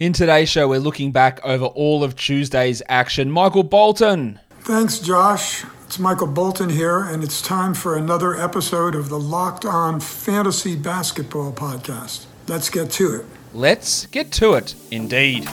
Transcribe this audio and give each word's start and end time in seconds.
In 0.00 0.14
today's 0.14 0.48
show, 0.48 0.66
we're 0.66 0.78
looking 0.78 1.12
back 1.12 1.40
over 1.44 1.66
all 1.66 2.02
of 2.02 2.16
Tuesday's 2.16 2.80
action. 2.88 3.30
Michael 3.30 3.64
Bolton. 3.64 4.40
Thanks, 4.60 4.98
Josh. 4.98 5.62
It's 5.84 5.98
Michael 5.98 6.26
Bolton 6.26 6.70
here, 6.70 7.00
and 7.00 7.22
it's 7.22 7.42
time 7.42 7.74
for 7.74 7.98
another 7.98 8.34
episode 8.34 8.94
of 8.94 9.10
the 9.10 9.20
Locked 9.20 9.66
On 9.66 10.00
Fantasy 10.00 10.74
Basketball 10.74 11.52
Podcast. 11.52 12.24
Let's 12.48 12.70
get 12.70 12.90
to 12.92 13.16
it. 13.16 13.26
Let's 13.52 14.06
get 14.06 14.32
to 14.32 14.54
it, 14.54 14.74
indeed. 14.90 15.46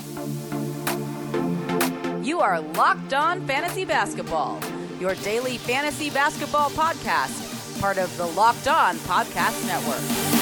You 2.25 2.39
are 2.39 2.61
Locked 2.61 3.13
On 3.13 3.45
Fantasy 3.45 3.83
Basketball, 3.83 4.61
your 5.01 5.15
daily 5.15 5.57
fantasy 5.57 6.09
basketball 6.09 6.69
podcast, 6.69 7.81
part 7.81 7.97
of 7.97 8.15
the 8.15 8.27
Locked 8.27 8.69
On 8.69 8.95
Podcast 8.99 9.67
Network. 9.67 10.36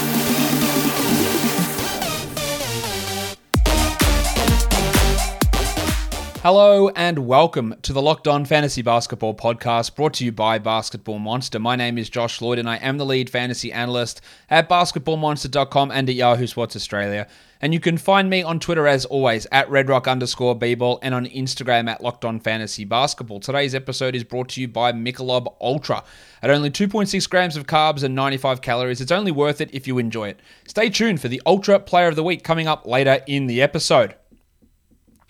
Hello 6.45 6.89
and 6.89 7.25
welcome 7.25 7.73
to 7.81 7.91
the 7.91 8.03
Locked 8.03 8.27
On 8.27 8.45
Fantasy 8.45 8.83
Basketball 8.83 9.33
Podcast 9.33 9.95
brought 9.95 10.13
to 10.13 10.25
you 10.25 10.31
by 10.31 10.59
Basketball 10.59 11.17
Monster. 11.17 11.57
My 11.57 11.75
name 11.75 11.97
is 11.97 12.07
Josh 12.07 12.39
Lloyd 12.39 12.59
and 12.59 12.69
I 12.69 12.75
am 12.75 12.99
the 12.99 13.05
lead 13.05 13.31
fantasy 13.31 13.73
analyst 13.73 14.21
at 14.47 14.69
basketballmonster.com 14.69 15.89
and 15.89 16.07
at 16.07 16.13
Yahoo 16.13 16.45
Sports 16.45 16.75
Australia. 16.75 17.27
And 17.61 17.73
you 17.73 17.79
can 17.79 17.97
find 17.97 18.29
me 18.29 18.43
on 18.43 18.59
Twitter 18.59 18.85
as 18.85 19.05
always 19.05 19.47
at 19.51 19.67
redrock 19.69 20.07
underscore 20.07 20.55
bball 20.55 20.99
and 21.01 21.15
on 21.15 21.25
Instagram 21.25 21.89
at 21.89 22.03
Locked 22.03 22.25
On 22.25 22.39
Fantasy 22.39 22.85
Basketball. 22.85 23.39
Today's 23.39 23.73
episode 23.73 24.13
is 24.13 24.23
brought 24.23 24.49
to 24.49 24.61
you 24.61 24.67
by 24.67 24.91
Michelob 24.93 25.51
Ultra. 25.59 26.03
At 26.43 26.51
only 26.51 26.69
2.6 26.69 27.27
grams 27.27 27.57
of 27.57 27.65
carbs 27.65 28.03
and 28.03 28.13
95 28.13 28.61
calories, 28.61 29.01
it's 29.01 29.11
only 29.11 29.31
worth 29.31 29.61
it 29.61 29.73
if 29.73 29.87
you 29.87 29.97
enjoy 29.97 30.27
it. 30.27 30.41
Stay 30.67 30.91
tuned 30.91 31.21
for 31.21 31.27
the 31.27 31.41
Ultra 31.47 31.79
Player 31.79 32.07
of 32.07 32.15
the 32.15 32.23
Week 32.23 32.43
coming 32.43 32.67
up 32.67 32.85
later 32.85 33.23
in 33.25 33.47
the 33.47 33.63
episode. 33.63 34.13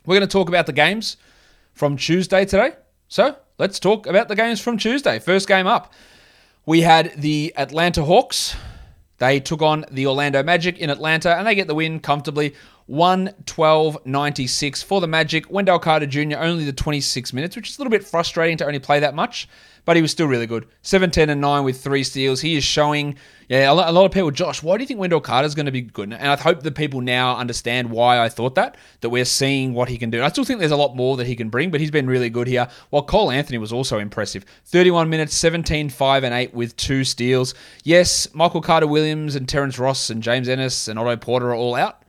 We're 0.06 0.18
going 0.18 0.28
to 0.28 0.32
talk 0.32 0.50
about 0.50 0.68
the 0.68 0.74
games 0.74 1.18
from 1.74 1.98
Tuesday 1.98 2.46
today. 2.46 2.74
So 3.08 3.36
let's 3.58 3.80
talk 3.80 4.06
about 4.06 4.28
the 4.28 4.36
games 4.36 4.62
from 4.62 4.78
Tuesday. 4.78 5.18
First 5.18 5.48
game 5.48 5.66
up, 5.66 5.94
we 6.66 6.82
had 6.82 7.14
the 7.20 7.54
Atlanta 7.58 8.04
Hawks. 8.04 8.56
They 9.18 9.40
took 9.40 9.64
on 9.64 9.86
the 9.90 10.06
Orlando 10.06 10.44
Magic 10.44 10.78
in 10.78 10.92
Atlanta 10.92 11.36
and 11.36 11.48
they 11.48 11.56
get 11.56 11.68
the 11.68 11.74
win 11.74 12.00
comfortably 12.00 12.54
112 12.88 14.06
96 14.06 14.84
for 14.84 15.02
the 15.02 15.08
Magic. 15.08 15.50
Wendell 15.50 15.80
Carter 15.80 16.06
Jr. 16.06 16.38
only 16.38 16.66
the 16.66 16.74
26 16.74 17.34
minutes, 17.34 17.56
which 17.56 17.70
is 17.70 17.78
a 17.78 17.82
little 17.82 17.92
bit 17.92 18.04
frustrating 18.04 18.58
to 18.58 18.66
only 18.66 18.80
play 18.80 19.00
that 19.00 19.16
much 19.16 19.48
but 19.86 19.96
he 19.96 20.02
was 20.02 20.12
still 20.12 20.28
really 20.28 20.48
good. 20.48 20.68
17 20.82 21.30
and 21.30 21.40
9 21.40 21.64
with 21.64 21.82
three 21.82 22.04
steals. 22.04 22.42
He 22.42 22.56
is 22.56 22.64
showing, 22.64 23.16
yeah, 23.48 23.72
a 23.72 23.74
lot 23.74 24.06
of 24.06 24.12
people, 24.12 24.32
Josh, 24.32 24.64
why 24.64 24.78
do 24.78 24.84
you 24.84 24.88
think 24.88 25.00
Wendell 25.00 25.22
Carter 25.22 25.46
is 25.46 25.54
going 25.54 25.68
to 25.68 25.72
be 25.72 25.82
good? 25.82 26.12
And 26.12 26.28
I 26.28 26.36
hope 26.36 26.64
that 26.64 26.76
people 26.76 27.02
now 27.02 27.38
understand 27.38 27.92
why 27.92 28.20
I 28.20 28.28
thought 28.28 28.56
that, 28.56 28.78
that 29.02 29.10
we're 29.10 29.26
seeing 29.26 29.74
what 29.74 29.88
he 29.88 29.98
can 29.98 30.10
do. 30.10 30.24
I 30.24 30.30
still 30.30 30.44
think 30.44 30.60
there's 30.60 30.72
a 30.72 30.76
lot 30.76 30.96
more 30.96 31.16
that 31.18 31.28
he 31.28 31.36
can 31.36 31.50
bring, 31.50 31.70
but 31.70 31.80
he's 31.80 31.92
been 31.92 32.08
really 32.08 32.30
good 32.30 32.48
here. 32.48 32.68
While 32.90 33.04
Cole 33.04 33.32
Anthony 33.32 33.60
was 33.60 33.72
also 33.72 34.00
impressive. 34.00 34.44
31 34.66 35.10
minutes, 35.10 35.36
17, 35.36 35.90
5 35.90 36.24
and 36.24 36.34
8 36.34 36.54
with 36.54 36.76
two 36.76 37.04
steals. 37.04 37.54
Yes, 37.84 38.28
Michael 38.34 38.62
Carter 38.62 38.88
Williams 38.88 39.36
and 39.36 39.48
Terrence 39.48 39.78
Ross 39.78 40.10
and 40.10 40.24
James 40.24 40.50
Ennis 40.50 40.88
and 40.88 40.98
Otto 40.98 41.16
Porter 41.18 41.52
are 41.52 41.56
all 41.56 41.76
out, 41.76 42.02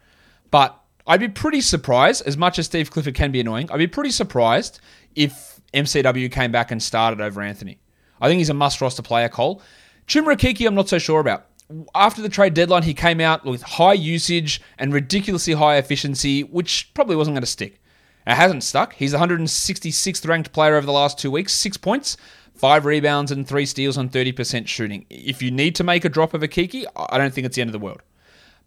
but 0.50 0.80
I'd 1.06 1.20
be 1.20 1.28
pretty 1.28 1.60
surprised, 1.60 2.26
as 2.26 2.36
much 2.36 2.58
as 2.58 2.66
Steve 2.66 2.90
Clifford 2.90 3.14
can 3.14 3.30
be 3.30 3.40
annoying, 3.40 3.70
I'd 3.70 3.78
be 3.78 3.86
pretty 3.86 4.10
surprised 4.10 4.80
if 5.14 5.60
MCW 5.72 6.30
came 6.30 6.50
back 6.50 6.70
and 6.70 6.82
started 6.82 7.20
over 7.20 7.40
Anthony. 7.40 7.78
I 8.20 8.28
think 8.28 8.38
he's 8.38 8.50
a 8.50 8.54
must 8.54 8.80
roster 8.80 9.02
player, 9.02 9.28
Cole. 9.28 9.62
Chuma 10.06 10.34
Okeke, 10.34 10.66
I'm 10.66 10.74
not 10.74 10.88
so 10.88 10.98
sure 10.98 11.20
about. 11.20 11.46
After 11.94 12.22
the 12.22 12.28
trade 12.28 12.54
deadline, 12.54 12.84
he 12.84 12.94
came 12.94 13.20
out 13.20 13.44
with 13.44 13.62
high 13.62 13.92
usage 13.92 14.60
and 14.78 14.92
ridiculously 14.92 15.54
high 15.54 15.76
efficiency, 15.76 16.42
which 16.42 16.92
probably 16.94 17.16
wasn't 17.16 17.34
going 17.34 17.42
to 17.42 17.46
stick. 17.46 17.80
It 18.26 18.34
hasn't 18.34 18.64
stuck. 18.64 18.94
He's 18.94 19.12
the 19.12 19.18
166th 19.18 20.26
ranked 20.28 20.52
player 20.52 20.76
over 20.76 20.86
the 20.86 20.92
last 20.92 21.18
two 21.18 21.30
weeks, 21.30 21.52
six 21.52 21.76
points, 21.76 22.16
five 22.54 22.84
rebounds, 22.84 23.30
and 23.30 23.46
three 23.46 23.66
steals 23.66 23.98
on 23.98 24.08
30% 24.08 24.66
shooting. 24.66 25.06
If 25.10 25.42
you 25.42 25.50
need 25.50 25.74
to 25.76 25.84
make 25.84 26.04
a 26.04 26.08
drop 26.08 26.34
of 26.34 26.42
Okeke, 26.42 26.84
I 26.96 27.18
don't 27.18 27.32
think 27.32 27.46
it's 27.46 27.56
the 27.56 27.62
end 27.62 27.68
of 27.68 27.72
the 27.72 27.78
world. 27.84 28.02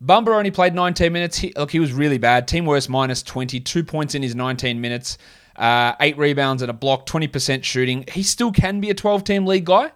Bumba 0.04 0.30
only 0.30 0.52
played 0.52 0.74
19 0.74 1.12
minutes. 1.12 1.38
He, 1.38 1.54
look, 1.56 1.72
he 1.72 1.80
was 1.80 1.92
really 1.92 2.18
bad. 2.18 2.48
Team 2.48 2.66
worst 2.66 2.90
minus 2.90 3.22
20, 3.22 3.60
two 3.60 3.84
points 3.84 4.16
in 4.16 4.22
his 4.22 4.36
19 4.36 4.80
minutes 4.80 5.18
uh, 5.60 5.94
eight 6.00 6.18
rebounds 6.18 6.62
and 6.64 6.72
a 6.72 6.74
block, 6.74 7.06
20% 7.06 7.64
shooting. 7.64 8.06
He 8.12 8.24
still 8.24 8.52
can 8.52 8.80
be 8.80 8.90
a 8.90 8.94
12 8.94 9.24
team 9.26 9.46
league 9.46 9.66
guy, 9.66 9.92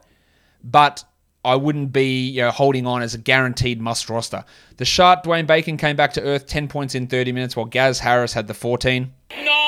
but 0.64 1.03
I 1.46 1.56
wouldn't 1.56 1.91
be 1.91 2.30
you 2.30 2.41
know, 2.41 2.52
holding 2.52 2.86
on 2.86 3.02
as 3.02 3.14
a 3.14 3.18
guaranteed 3.18 3.81
must 3.81 4.09
roster. 4.09 4.44
The 4.78 4.86
sharp 4.86 5.24
Dwayne 5.24 5.47
Bacon 5.47 5.78
came 5.78 5.96
back 5.96 6.14
to 6.14 6.22
earth 6.22 6.46
10 6.47 6.68
points 6.68 6.96
in 6.96 7.08
30 7.08 7.31
minutes, 7.31 7.56
while 7.56 7.66
Gaz 7.66 8.00
Harris 8.00 8.34
had 8.34 8.47
the 8.47 8.53
14. 8.53 9.12
Nice, 9.31 9.38
Gary! 9.38 9.62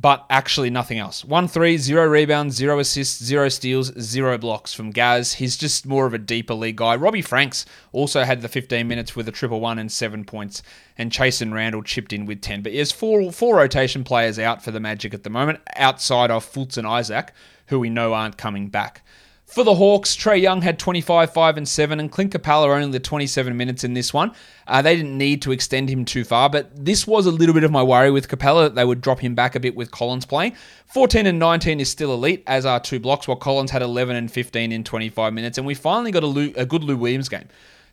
But 0.00 0.24
actually 0.30 0.70
nothing 0.70 0.98
else. 0.98 1.24
1 1.24 1.48
3, 1.48 1.76
0 1.76 2.06
rebounds, 2.06 2.56
0 2.56 2.78
assists, 2.78 3.22
0 3.22 3.50
steals, 3.50 3.92
0 4.00 4.38
blocks 4.38 4.72
from 4.72 4.92
Gaz. 4.92 5.34
He's 5.34 5.58
just 5.58 5.84
more 5.84 6.06
of 6.06 6.14
a 6.14 6.18
deeper 6.18 6.54
league 6.54 6.76
guy. 6.76 6.96
Robbie 6.96 7.20
Franks 7.20 7.66
also 7.92 8.22
had 8.22 8.40
the 8.40 8.48
15 8.48 8.88
minutes 8.88 9.14
with 9.14 9.28
a 9.28 9.32
triple 9.32 9.60
one 9.60 9.78
and 9.78 9.92
7 9.92 10.24
points 10.24 10.62
and 10.96 11.10
Chasson 11.10 11.52
Randle 11.52 11.82
chipped 11.82 12.12
in 12.12 12.26
with 12.26 12.40
10. 12.40 12.62
But 12.62 12.72
there's 12.72 12.92
four, 12.92 13.32
four 13.32 13.56
rotation 13.56 14.04
players 14.04 14.38
out 14.38 14.62
for 14.62 14.70
the 14.70 14.80
Magic 14.80 15.12
at 15.12 15.22
the 15.22 15.30
moment, 15.30 15.60
outside 15.76 16.30
of 16.30 16.44
Fultz 16.44 16.76
and 16.76 16.86
Isaac, 16.86 17.32
who 17.66 17.80
we 17.80 17.90
know 17.90 18.12
aren't 18.12 18.36
coming 18.36 18.68
back. 18.68 19.02
For 19.50 19.64
the 19.64 19.74
Hawks, 19.74 20.14
Trae 20.14 20.40
Young 20.40 20.62
had 20.62 20.78
25, 20.78 21.32
5, 21.32 21.56
and 21.56 21.68
7, 21.68 21.98
and 21.98 22.12
Clint 22.12 22.32
Capela 22.32 22.68
only 22.68 22.92
the 22.92 23.00
27 23.00 23.56
minutes 23.56 23.82
in 23.82 23.94
this 23.94 24.14
one. 24.14 24.30
Uh, 24.68 24.80
they 24.80 24.94
didn't 24.94 25.18
need 25.18 25.42
to 25.42 25.50
extend 25.50 25.88
him 25.88 26.04
too 26.04 26.22
far, 26.22 26.48
but 26.48 26.70
this 26.72 27.04
was 27.04 27.26
a 27.26 27.32
little 27.32 27.52
bit 27.52 27.64
of 27.64 27.72
my 27.72 27.82
worry 27.82 28.12
with 28.12 28.28
Capela 28.28 28.62
that 28.62 28.76
they 28.76 28.84
would 28.84 29.00
drop 29.00 29.18
him 29.18 29.34
back 29.34 29.56
a 29.56 29.60
bit 29.60 29.74
with 29.74 29.90
Collins 29.90 30.24
playing. 30.24 30.54
14 30.86 31.26
and 31.26 31.40
19 31.40 31.80
is 31.80 31.90
still 31.90 32.14
elite, 32.14 32.44
as 32.46 32.64
are 32.64 32.78
two 32.78 33.00
blocks, 33.00 33.26
while 33.26 33.36
Collins 33.36 33.72
had 33.72 33.82
11 33.82 34.14
and 34.14 34.30
15 34.30 34.70
in 34.70 34.84
25 34.84 35.32
minutes, 35.32 35.58
and 35.58 35.66
we 35.66 35.74
finally 35.74 36.12
got 36.12 36.22
a, 36.22 36.28
Lou, 36.28 36.52
a 36.54 36.64
good 36.64 36.84
Lou 36.84 36.96
Williams 36.96 37.28
game. 37.28 37.48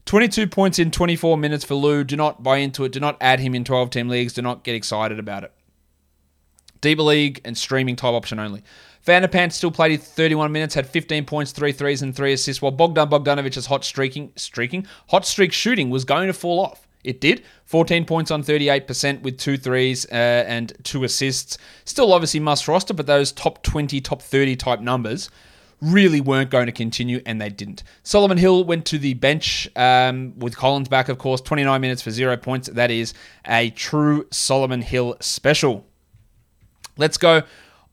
22 0.06 0.46
points 0.46 0.78
in 0.78 0.92
24 0.92 1.40
minutes 1.40 1.66
for 1.66 1.74
Lou. 1.74 2.04
Do 2.04 2.16
not 2.16 2.44
buy 2.44 2.58
into 2.58 2.86
it. 2.86 2.92
Do 2.92 3.00
not 3.00 3.18
add 3.20 3.40
him 3.40 3.56
in 3.56 3.64
12 3.64 3.90
team 3.90 4.10
leagues. 4.10 4.34
Do 4.34 4.44
not 4.44 4.64
get 4.64 4.76
excited 4.76 5.18
about 5.18 5.44
it. 5.44 5.52
Deeper 6.82 7.04
League 7.04 7.42
and 7.46 7.58
streaming 7.58 7.96
type 7.96 8.14
option 8.14 8.40
only. 8.40 8.64
Vanderpant 9.06 9.54
still 9.54 9.72
played 9.72 10.02
31 10.02 10.52
minutes, 10.52 10.76
had 10.76 10.86
15 10.86 11.26
points, 11.26 11.54
three 11.54 11.72
threes, 11.72 12.02
and 12.02 12.14
three 12.14 12.34
assists, 12.34 12.62
while 12.62 12.72
Bogdan 12.72 13.10
Bogdanovic's 13.10 13.66
hot 13.66 13.86
streaking, 13.86 14.34
streaking, 14.36 14.86
hot 15.08 15.26
streak 15.26 15.54
shooting 15.54 15.90
was 15.90 16.04
going 16.04 16.28
to 16.28 16.34
fall 16.34 16.60
off. 16.60 16.88
It 17.06 17.22
did. 17.22 17.44
14 17.66 18.04
points 18.04 18.32
on 18.32 18.44
38% 18.44 19.22
with 19.22 19.38
two 19.38 19.58
threes 19.58 20.06
uh, 20.12 20.44
and 20.46 20.74
two 20.84 21.06
assists. 21.06 21.58
Still 21.86 22.12
obviously 22.12 22.42
must 22.42 22.68
roster, 22.68 22.94
but 22.94 23.06
those 23.06 23.32
top 23.32 23.64
20, 23.64 24.02
top 24.02 24.22
30 24.22 24.58
type 24.58 24.82
numbers 24.82 25.30
really 25.82 26.20
weren't 26.20 26.50
going 26.50 26.66
to 26.66 26.72
continue, 26.74 27.22
and 27.26 27.40
they 27.40 27.50
didn't. 27.50 27.84
Solomon 28.04 28.38
Hill 28.38 28.66
went 28.66 28.86
to 28.88 28.98
the 28.98 29.14
bench 29.14 29.70
um, 29.78 30.38
with 30.38 30.58
Collins 30.58 30.90
back, 30.90 31.08
of 31.08 31.18
course, 31.18 31.40
29 31.40 31.80
minutes 31.80 32.02
for 32.02 32.12
zero 32.12 32.36
points. 32.36 32.68
That 32.68 32.92
is 32.92 33.14
a 33.46 33.70
true 33.70 34.28
Solomon 34.32 34.82
Hill 34.82 35.16
special. 35.22 35.86
Let's 36.98 37.18
go 37.18 37.44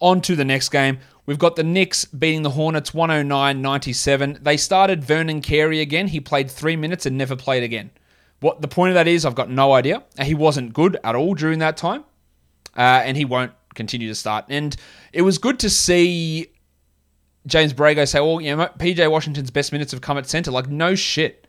on 0.01 0.21
to 0.23 0.37
the 0.37 0.45
next 0.45 0.71
game. 0.71 0.99
We've 1.27 1.39
got 1.39 1.57
the 1.57 1.65
Knicks 1.65 2.05
beating 2.05 2.43
the 2.43 2.51
Hornets 2.51 2.93
109 2.93 3.63
97. 3.63 4.39
They 4.43 4.57
started 4.57 5.05
Vernon 5.05 5.41
Carey 5.41 5.81
again. 5.81 6.09
He 6.09 6.21
played 6.21 6.51
three 6.51 6.77
minutes 6.77 7.07
and 7.07 7.17
never 7.17 7.37
played 7.37 7.63
again. 7.63 7.91
What 8.41 8.61
the 8.61 8.69
point 8.69 8.91
of 8.91 8.95
that 8.95 9.09
is, 9.09 9.25
I've 9.25 9.35
got 9.35 9.49
no 9.49 9.73
idea. 9.73 10.03
He 10.21 10.35
wasn't 10.35 10.75
good 10.75 10.99
at 11.03 11.15
all 11.15 11.35
during 11.35 11.61
that 11.61 11.79
time, 11.79 12.05
uh, 12.77 13.01
and 13.05 13.17
he 13.17 13.25
won't 13.25 13.53
continue 13.75 14.09
to 14.09 14.15
start. 14.15 14.45
And 14.51 14.77
it 15.15 15.23
was 15.23 15.39
good 15.39 15.59
to 15.61 15.71
see 15.71 16.49
James 17.47 17.73
Borrego 17.73 18.07
say, 18.07 18.21
well, 18.21 18.41
you 18.41 18.55
know, 18.55 18.67
PJ 18.79 19.11
Washington's 19.11 19.51
best 19.51 19.73
minutes 19.73 19.93
have 19.93 20.03
come 20.03 20.19
at 20.19 20.29
center. 20.29 20.51
Like, 20.51 20.69
no 20.69 20.95
shit. 20.95 21.47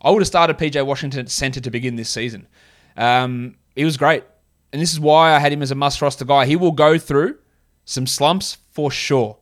I 0.00 0.10
would 0.10 0.20
have 0.20 0.26
started 0.26 0.58
PJ 0.58 0.84
Washington 0.86 1.20
at 1.20 1.30
center 1.30 1.60
to 1.60 1.70
begin 1.70 1.96
this 1.96 2.10
season. 2.10 2.48
Um, 2.96 3.56
he 3.76 3.84
was 3.84 3.96
great. 3.96 4.24
And 4.72 4.80
this 4.80 4.92
is 4.92 5.00
why 5.00 5.34
I 5.34 5.38
had 5.38 5.52
him 5.52 5.62
as 5.62 5.70
a 5.70 5.74
must 5.74 6.00
roster 6.00 6.24
guy. 6.24 6.46
He 6.46 6.56
will 6.56 6.72
go 6.72 6.98
through 6.98 7.38
some 7.84 8.06
slumps 8.06 8.58
for 8.70 8.90
sure. 8.90 9.38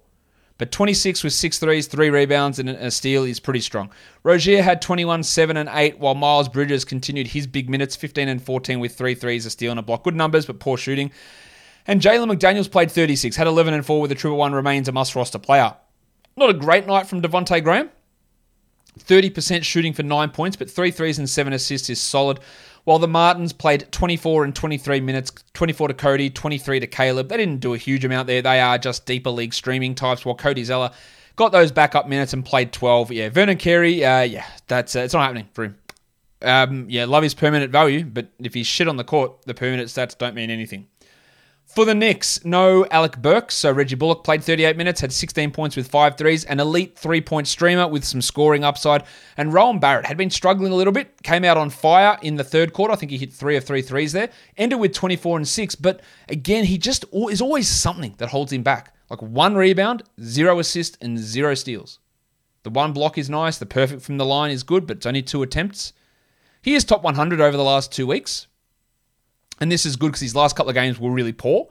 But 0.58 0.72
26 0.72 1.24
with 1.24 1.32
six 1.32 1.58
threes, 1.58 1.86
three 1.86 2.10
rebounds, 2.10 2.58
and 2.58 2.68
a 2.68 2.90
steal 2.90 3.24
is 3.24 3.40
pretty 3.40 3.60
strong. 3.60 3.90
Rozier 4.24 4.60
had 4.60 4.82
21, 4.82 5.22
7, 5.22 5.56
and 5.56 5.70
8, 5.72 5.98
while 5.98 6.14
Miles 6.14 6.50
Bridges 6.50 6.84
continued 6.84 7.28
his 7.28 7.46
big 7.46 7.70
minutes, 7.70 7.96
15 7.96 8.28
and 8.28 8.42
14 8.42 8.78
with 8.78 8.94
three 8.94 9.14
threes, 9.14 9.46
a 9.46 9.50
steal, 9.50 9.70
and 9.70 9.80
a 9.80 9.82
block. 9.82 10.04
Good 10.04 10.16
numbers, 10.16 10.44
but 10.44 10.60
poor 10.60 10.76
shooting. 10.76 11.12
And 11.86 12.02
Jalen 12.02 12.30
McDaniels 12.30 12.70
played 12.70 12.90
36, 12.90 13.36
had 13.36 13.46
11 13.46 13.72
and 13.72 13.86
4 13.86 14.02
with 14.02 14.12
a 14.12 14.14
triple 14.14 14.36
one, 14.36 14.52
remains 14.52 14.86
a 14.86 14.92
must 14.92 15.16
roster 15.16 15.38
player. 15.38 15.74
Not 16.36 16.50
a 16.50 16.54
great 16.54 16.86
night 16.86 17.06
from 17.06 17.22
Devonte 17.22 17.64
Graham. 17.64 17.88
30% 18.98 19.64
shooting 19.64 19.94
for 19.94 20.02
9 20.02 20.28
points, 20.28 20.56
but 20.56 20.70
3 20.70 20.90
threes 20.90 21.18
and 21.18 21.30
7 21.30 21.54
assists 21.54 21.88
is 21.88 22.00
solid. 22.00 22.38
While 22.84 22.98
the 22.98 23.08
Martins 23.08 23.52
played 23.52 23.90
24 23.92 24.44
and 24.44 24.54
23 24.54 25.00
minutes, 25.00 25.32
24 25.54 25.88
to 25.88 25.94
Cody, 25.94 26.30
23 26.30 26.80
to 26.80 26.86
Caleb. 26.86 27.28
They 27.28 27.36
didn't 27.36 27.60
do 27.60 27.74
a 27.74 27.78
huge 27.78 28.04
amount 28.04 28.26
there. 28.26 28.42
They 28.42 28.60
are 28.60 28.78
just 28.78 29.06
deeper 29.06 29.30
league 29.30 29.54
streaming 29.54 29.94
types, 29.94 30.24
while 30.24 30.34
Cody 30.34 30.64
Zeller 30.64 30.90
got 31.36 31.52
those 31.52 31.72
backup 31.72 32.08
minutes 32.08 32.32
and 32.32 32.44
played 32.44 32.72
12. 32.72 33.12
Yeah, 33.12 33.28
Vernon 33.28 33.56
Carey, 33.56 34.04
uh, 34.04 34.22
yeah, 34.22 34.46
that's 34.66 34.96
uh, 34.96 35.00
it's 35.00 35.14
not 35.14 35.22
happening 35.22 35.48
for 35.52 35.64
him. 35.64 35.78
Um, 36.42 36.86
yeah, 36.88 37.04
love 37.04 37.22
his 37.22 37.34
permanent 37.34 37.70
value, 37.70 38.04
but 38.04 38.28
if 38.38 38.54
he's 38.54 38.66
shit 38.66 38.88
on 38.88 38.96
the 38.96 39.04
court, 39.04 39.42
the 39.44 39.54
permanent 39.54 39.88
stats 39.88 40.16
don't 40.16 40.34
mean 40.34 40.50
anything. 40.50 40.86
For 41.72 41.84
the 41.84 41.94
Knicks, 41.94 42.44
no 42.44 42.84
Alec 42.90 43.18
Burks. 43.22 43.54
So 43.54 43.70
Reggie 43.70 43.94
Bullock 43.94 44.24
played 44.24 44.42
38 44.42 44.76
minutes, 44.76 45.00
had 45.00 45.12
16 45.12 45.52
points 45.52 45.76
with 45.76 45.86
five 45.86 46.18
threes, 46.18 46.44
an 46.44 46.58
elite 46.58 46.98
three 46.98 47.20
point 47.20 47.46
streamer 47.46 47.86
with 47.86 48.04
some 48.04 48.20
scoring 48.20 48.64
upside. 48.64 49.04
And 49.36 49.54
Rowan 49.54 49.78
Barrett 49.78 50.06
had 50.06 50.16
been 50.16 50.30
struggling 50.30 50.72
a 50.72 50.74
little 50.74 50.92
bit, 50.92 51.22
came 51.22 51.44
out 51.44 51.56
on 51.56 51.70
fire 51.70 52.18
in 52.22 52.34
the 52.34 52.42
third 52.42 52.72
quarter. 52.72 52.92
I 52.92 52.96
think 52.96 53.12
he 53.12 53.18
hit 53.18 53.32
three 53.32 53.56
of 53.56 53.62
three 53.62 53.82
threes 53.82 54.10
there, 54.10 54.30
ended 54.56 54.80
with 54.80 54.92
24 54.92 55.36
and 55.36 55.46
six. 55.46 55.76
But 55.76 56.00
again, 56.28 56.64
he 56.64 56.76
just 56.76 57.04
is 57.12 57.40
always 57.40 57.68
something 57.68 58.16
that 58.18 58.30
holds 58.30 58.52
him 58.52 58.64
back. 58.64 58.92
Like 59.08 59.22
one 59.22 59.54
rebound, 59.54 60.02
zero 60.20 60.58
assist, 60.58 60.98
and 61.00 61.20
zero 61.20 61.54
steals. 61.54 62.00
The 62.64 62.70
one 62.70 62.92
block 62.92 63.16
is 63.16 63.30
nice, 63.30 63.58
the 63.58 63.66
perfect 63.66 64.02
from 64.02 64.16
the 64.18 64.26
line 64.26 64.50
is 64.50 64.64
good, 64.64 64.88
but 64.88 64.96
it's 64.96 65.06
only 65.06 65.22
two 65.22 65.42
attempts. 65.42 65.92
He 66.62 66.74
is 66.74 66.82
top 66.82 67.04
100 67.04 67.40
over 67.40 67.56
the 67.56 67.62
last 67.62 67.92
two 67.92 68.08
weeks. 68.08 68.48
And 69.60 69.70
this 69.70 69.84
is 69.84 69.96
good 69.96 70.08
because 70.08 70.20
his 70.20 70.34
last 70.34 70.56
couple 70.56 70.70
of 70.70 70.74
games 70.74 70.98
were 70.98 71.10
really 71.10 71.32
poor. 71.32 71.68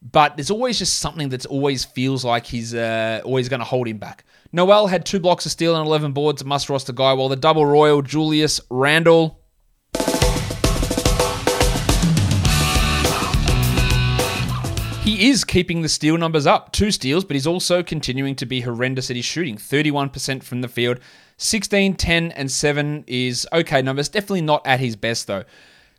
But 0.00 0.36
there's 0.36 0.50
always 0.50 0.78
just 0.78 0.98
something 0.98 1.28
that 1.30 1.44
always 1.46 1.84
feels 1.84 2.24
like 2.24 2.46
he's 2.46 2.74
uh, 2.74 3.20
always 3.24 3.48
going 3.48 3.60
to 3.60 3.66
hold 3.66 3.88
him 3.88 3.98
back. 3.98 4.24
Noel 4.52 4.86
had 4.86 5.04
two 5.04 5.20
blocks 5.20 5.44
of 5.44 5.52
steel 5.52 5.76
and 5.76 5.86
11 5.86 6.12
boards, 6.12 6.44
must 6.44 6.70
roster 6.70 6.92
guy, 6.92 7.12
while 7.12 7.28
the 7.28 7.36
double 7.36 7.66
royal 7.66 8.00
Julius 8.00 8.60
Randle. 8.70 9.40
He 15.02 15.30
is 15.30 15.44
keeping 15.44 15.82
the 15.82 15.88
steal 15.88 16.16
numbers 16.16 16.46
up, 16.46 16.70
two 16.72 16.90
steals, 16.90 17.24
but 17.24 17.34
he's 17.34 17.46
also 17.46 17.82
continuing 17.82 18.36
to 18.36 18.46
be 18.46 18.60
horrendous 18.60 19.10
at 19.10 19.16
his 19.16 19.24
shooting 19.24 19.56
31% 19.56 20.42
from 20.42 20.60
the 20.60 20.68
field. 20.68 21.00
16, 21.38 21.94
10, 21.94 22.32
and 22.32 22.50
7 22.50 23.04
is 23.06 23.46
okay 23.52 23.82
numbers. 23.82 24.08
Definitely 24.08 24.42
not 24.42 24.66
at 24.66 24.80
his 24.80 24.96
best, 24.96 25.26
though. 25.26 25.44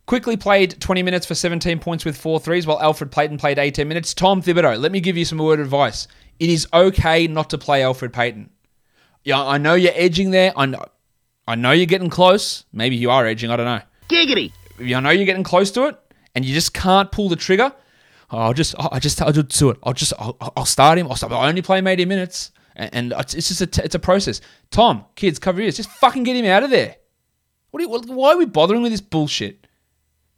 Quickley 0.09 0.37
played 0.37 0.81
20 0.81 1.03
minutes 1.03 1.27
for 1.27 1.35
17 1.35 1.77
points 1.77 2.03
with 2.03 2.17
four 2.17 2.39
threes, 2.39 2.65
while 2.65 2.81
Alfred 2.81 3.11
Payton 3.11 3.37
played 3.37 3.59
18 3.59 3.87
minutes. 3.87 4.15
Tom 4.15 4.41
Thibodeau, 4.41 4.81
let 4.81 4.91
me 4.91 4.99
give 4.99 5.15
you 5.15 5.23
some 5.23 5.37
word 5.37 5.59
of 5.59 5.67
advice. 5.67 6.07
It 6.39 6.49
is 6.49 6.67
okay 6.73 7.27
not 7.27 7.51
to 7.51 7.59
play 7.59 7.83
Alfred 7.83 8.11
Payton. 8.11 8.49
Yeah, 9.23 9.39
I 9.39 9.59
know 9.59 9.75
you're 9.75 9.93
edging 9.93 10.31
there. 10.31 10.51
I 10.57 10.65
know, 10.65 10.83
I 11.47 11.53
know 11.53 11.73
you're 11.73 11.85
getting 11.85 12.09
close. 12.09 12.65
Maybe 12.73 12.95
you 12.95 13.11
are 13.11 13.27
edging. 13.27 13.51
I 13.51 13.55
don't 13.55 13.67
know. 13.67 13.81
Giggity. 14.09 14.51
I 14.79 14.99
know 14.99 15.11
you're 15.11 15.27
getting 15.27 15.43
close 15.43 15.69
to 15.73 15.83
it, 15.83 15.99
and 16.33 16.43
you 16.43 16.55
just 16.55 16.73
can't 16.73 17.11
pull 17.11 17.29
the 17.29 17.35
trigger. 17.35 17.71
Oh, 18.31 18.39
I'll 18.39 18.53
just, 18.53 18.73
I 18.79 18.97
just, 18.97 19.21
I'll 19.21 19.31
just 19.31 19.59
do 19.59 19.69
it. 19.69 19.77
I'll 19.83 19.93
just, 19.93 20.13
I'll, 20.17 20.35
I'll 20.57 20.65
start 20.65 20.97
him. 20.97 21.05
I'll, 21.05 21.17
start, 21.17 21.31
I'll 21.33 21.47
only 21.47 21.61
play 21.61 21.77
him 21.77 21.85
80 21.85 22.05
minutes, 22.05 22.49
and, 22.75 23.11
and 23.11 23.13
it's 23.19 23.47
just 23.47 23.61
a, 23.61 23.85
it's 23.85 23.93
a 23.93 23.99
process. 23.99 24.41
Tom, 24.71 25.05
kids, 25.13 25.37
cover 25.37 25.59
your 25.59 25.65
ears. 25.65 25.77
Just 25.77 25.91
fucking 25.91 26.23
get 26.23 26.35
him 26.35 26.45
out 26.45 26.63
of 26.63 26.71
there. 26.71 26.95
What? 27.69 27.81
Are 27.81 27.83
you, 27.83 28.15
why 28.15 28.31
are 28.31 28.37
we 28.37 28.45
bothering 28.45 28.81
with 28.81 28.91
this 28.91 29.01
bullshit? 29.01 29.67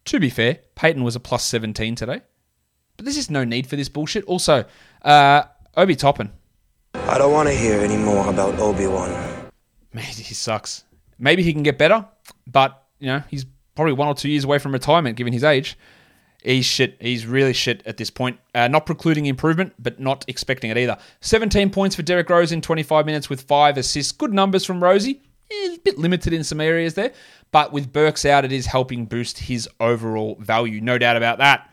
To 0.06 0.20
be 0.20 0.30
fair, 0.30 0.60
Payton 0.76 1.04
was 1.04 1.16
a 1.16 1.20
plus 1.20 1.44
17 1.46 1.96
today. 1.96 2.22
But 2.98 3.06
there's 3.06 3.16
just 3.16 3.32
no 3.32 3.44
need 3.44 3.68
for 3.68 3.76
this 3.76 3.90
bullshit. 3.90 4.24
Also, 4.26 4.66
uh, 5.04 5.44
Obi 5.76 5.96
Toppin. 5.96 6.32
I 6.94 7.18
don't 7.18 7.32
want 7.32 7.50
to 7.50 7.56
hear 7.56 7.80
any 7.80 7.98
more 7.98 8.28
about 8.30 8.60
Obi 8.60 8.88
Wan. 8.88 9.10
Man, 9.94 10.04
he 10.04 10.34
sucks. 10.34 10.84
Maybe 11.18 11.44
he 11.44 11.54
can 11.54 11.64
get 11.64 11.78
better, 11.78 12.06
but, 12.48 12.84
you 13.00 13.08
know, 13.08 13.24
he's 13.30 13.46
probably 13.76 13.94
one 13.94 14.08
or 14.08 14.16
two 14.16 14.30
years 14.30 14.44
away 14.44 14.58
from 14.58 14.72
retirement 14.72 15.18
given 15.18 15.34
his 15.34 15.44
age. 15.44 15.78
He's 16.44 16.66
shit. 16.66 16.98
He's 17.00 17.26
really 17.28 17.54
shit 17.54 17.84
at 17.86 17.98
this 17.98 18.10
point. 18.10 18.40
Uh, 18.56 18.68
not 18.68 18.88
precluding 18.88 19.28
improvement, 19.28 19.74
but 19.78 20.00
not 20.00 20.26
expecting 20.28 20.72
it 20.72 20.78
either. 20.78 20.98
17 21.20 21.70
points 21.70 21.96
for 21.96 22.02
Derrick 22.02 22.30
Rose 22.30 22.52
in 22.52 22.62
25 22.62 23.06
minutes 23.06 23.30
with 23.30 23.42
five 23.42 23.78
assists. 23.78 24.12
Good 24.12 24.34
numbers 24.34 24.66
from 24.66 24.82
Rosie. 24.82 25.22
Eh, 25.52 25.76
a 25.76 25.80
bit 25.84 25.98
limited 25.98 26.34
in 26.34 26.44
some 26.44 26.62
areas 26.62 26.94
there. 26.94 27.12
But 27.52 27.74
with 27.74 27.92
Burks 27.92 28.26
out, 28.26 28.46
it 28.46 28.52
is 28.52 28.68
helping 28.68 29.06
boost 29.06 29.40
his 29.40 29.68
overall 29.80 30.38
value. 30.40 30.80
No 30.80 30.98
doubt 30.98 31.18
about 31.18 31.40
that. 31.40 31.70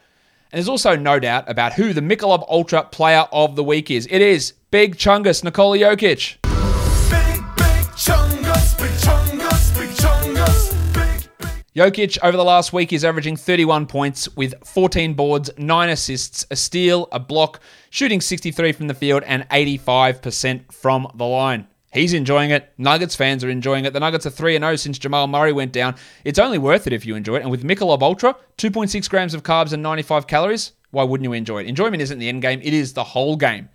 And 0.50 0.58
there's 0.58 0.68
also 0.68 0.96
no 0.96 1.18
doubt 1.18 1.44
about 1.48 1.74
who 1.74 1.92
the 1.92 2.00
Michelob 2.00 2.44
Ultra 2.48 2.84
Player 2.84 3.26
of 3.32 3.54
the 3.54 3.62
Week 3.62 3.90
is. 3.90 4.08
It 4.10 4.22
is 4.22 4.52
Big 4.70 4.96
Chungus 4.96 5.44
Nikola 5.44 5.78
Jokic. 5.78 6.38
Big, 6.42 7.42
big 7.56 7.86
chungus, 7.94 8.78
big 8.78 8.90
chungus, 8.92 9.78
big 9.78 9.90
chungus, 9.90 10.94
big, 10.94 11.30
big. 11.38 11.64
Jokic 11.76 12.18
over 12.22 12.36
the 12.36 12.44
last 12.44 12.72
week 12.72 12.92
is 12.92 13.04
averaging 13.04 13.36
31 13.36 13.86
points 13.86 14.34
with 14.36 14.54
14 14.64 15.14
boards, 15.14 15.50
9 15.58 15.88
assists, 15.90 16.46
a 16.50 16.56
steal, 16.56 17.08
a 17.12 17.20
block, 17.20 17.60
shooting 17.90 18.20
63 18.20 18.72
from 18.72 18.88
the 18.88 18.94
field 18.94 19.22
and 19.24 19.46
85% 19.50 20.72
from 20.72 21.08
the 21.14 21.26
line. 21.26 21.66
He's 21.92 22.12
enjoying 22.12 22.50
it. 22.50 22.72
Nuggets 22.76 23.16
fans 23.16 23.42
are 23.42 23.48
enjoying 23.48 23.84
it. 23.84 23.92
The 23.92 24.00
Nuggets 24.00 24.26
are 24.26 24.30
3 24.30 24.58
0 24.58 24.76
since 24.76 24.98
Jamal 24.98 25.26
Murray 25.26 25.52
went 25.52 25.72
down. 25.72 25.94
It's 26.24 26.38
only 26.38 26.58
worth 26.58 26.86
it 26.86 26.92
if 26.92 27.06
you 27.06 27.16
enjoy 27.16 27.36
it. 27.36 27.42
And 27.42 27.50
with 27.50 27.64
Michelob 27.64 28.02
Ultra, 28.02 28.36
2.6 28.58 29.08
grams 29.08 29.34
of 29.34 29.42
carbs 29.42 29.72
and 29.72 29.82
95 29.82 30.26
calories, 30.26 30.72
why 30.90 31.04
wouldn't 31.04 31.24
you 31.24 31.32
enjoy 31.32 31.62
it? 31.62 31.66
Enjoyment 31.66 32.02
isn't 32.02 32.18
the 32.18 32.28
end 32.28 32.42
game, 32.42 32.60
it 32.62 32.74
is 32.74 32.92
the 32.92 33.04
whole 33.04 33.36
game. 33.36 33.68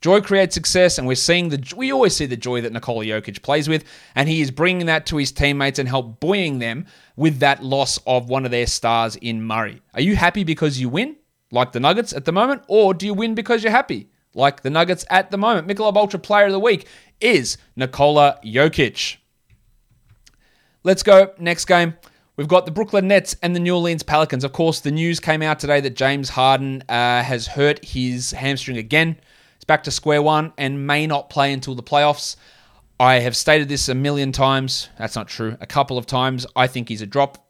Joy 0.00 0.20
creates 0.20 0.54
success, 0.54 0.96
and 0.96 1.08
we're 1.08 1.16
seeing 1.16 1.48
the 1.48 1.74
we 1.76 1.90
always 1.90 2.14
see 2.14 2.26
the 2.26 2.36
joy 2.36 2.60
that 2.60 2.72
Nikola 2.72 3.04
Jokic 3.04 3.42
plays 3.42 3.68
with, 3.68 3.84
and 4.14 4.28
he 4.28 4.40
is 4.40 4.52
bringing 4.52 4.86
that 4.86 5.06
to 5.06 5.16
his 5.16 5.32
teammates 5.32 5.80
and 5.80 5.88
help 5.88 6.20
buoying 6.20 6.60
them 6.60 6.86
with 7.16 7.40
that 7.40 7.64
loss 7.64 7.98
of 8.06 8.28
one 8.28 8.44
of 8.44 8.52
their 8.52 8.66
stars 8.66 9.16
in 9.16 9.42
Murray. 9.42 9.82
Are 9.94 10.00
you 10.00 10.14
happy 10.14 10.44
because 10.44 10.80
you 10.80 10.88
win, 10.88 11.16
like 11.50 11.72
the 11.72 11.80
Nuggets 11.80 12.12
at 12.12 12.26
the 12.26 12.32
moment, 12.32 12.62
or 12.68 12.94
do 12.94 13.06
you 13.06 13.14
win 13.14 13.34
because 13.34 13.64
you're 13.64 13.72
happy, 13.72 14.08
like 14.34 14.62
the 14.62 14.70
Nuggets 14.70 15.04
at 15.10 15.32
the 15.32 15.38
moment? 15.38 15.66
Michelob 15.66 15.96
Ultra 15.96 16.20
Player 16.20 16.46
of 16.46 16.52
the 16.52 16.60
Week 16.60 16.86
is 17.20 17.58
Nikola 17.76 18.38
Jokic. 18.44 19.16
Let's 20.84 21.02
go. 21.02 21.32
Next 21.38 21.64
game. 21.64 21.94
We've 22.36 22.48
got 22.48 22.66
the 22.66 22.70
Brooklyn 22.70 23.08
Nets 23.08 23.34
and 23.42 23.54
the 23.54 23.60
New 23.60 23.74
Orleans 23.74 24.04
Pelicans. 24.04 24.44
Of 24.44 24.52
course, 24.52 24.80
the 24.80 24.92
news 24.92 25.18
came 25.18 25.42
out 25.42 25.58
today 25.58 25.80
that 25.80 25.96
James 25.96 26.28
Harden 26.28 26.84
uh, 26.88 27.22
has 27.22 27.48
hurt 27.48 27.84
his 27.84 28.30
hamstring 28.30 28.76
again. 28.76 29.16
It's 29.56 29.64
back 29.64 29.82
to 29.84 29.90
square 29.90 30.22
one 30.22 30.52
and 30.56 30.86
may 30.86 31.06
not 31.08 31.30
play 31.30 31.52
until 31.52 31.74
the 31.74 31.82
playoffs. 31.82 32.36
I 33.00 33.16
have 33.16 33.36
stated 33.36 33.68
this 33.68 33.88
a 33.88 33.94
million 33.94 34.30
times. 34.30 34.88
That's 34.98 35.16
not 35.16 35.26
true. 35.26 35.56
A 35.60 35.66
couple 35.66 35.98
of 35.98 36.06
times. 36.06 36.46
I 36.54 36.68
think 36.68 36.88
he's 36.88 37.02
a 37.02 37.06
drop. 37.06 37.44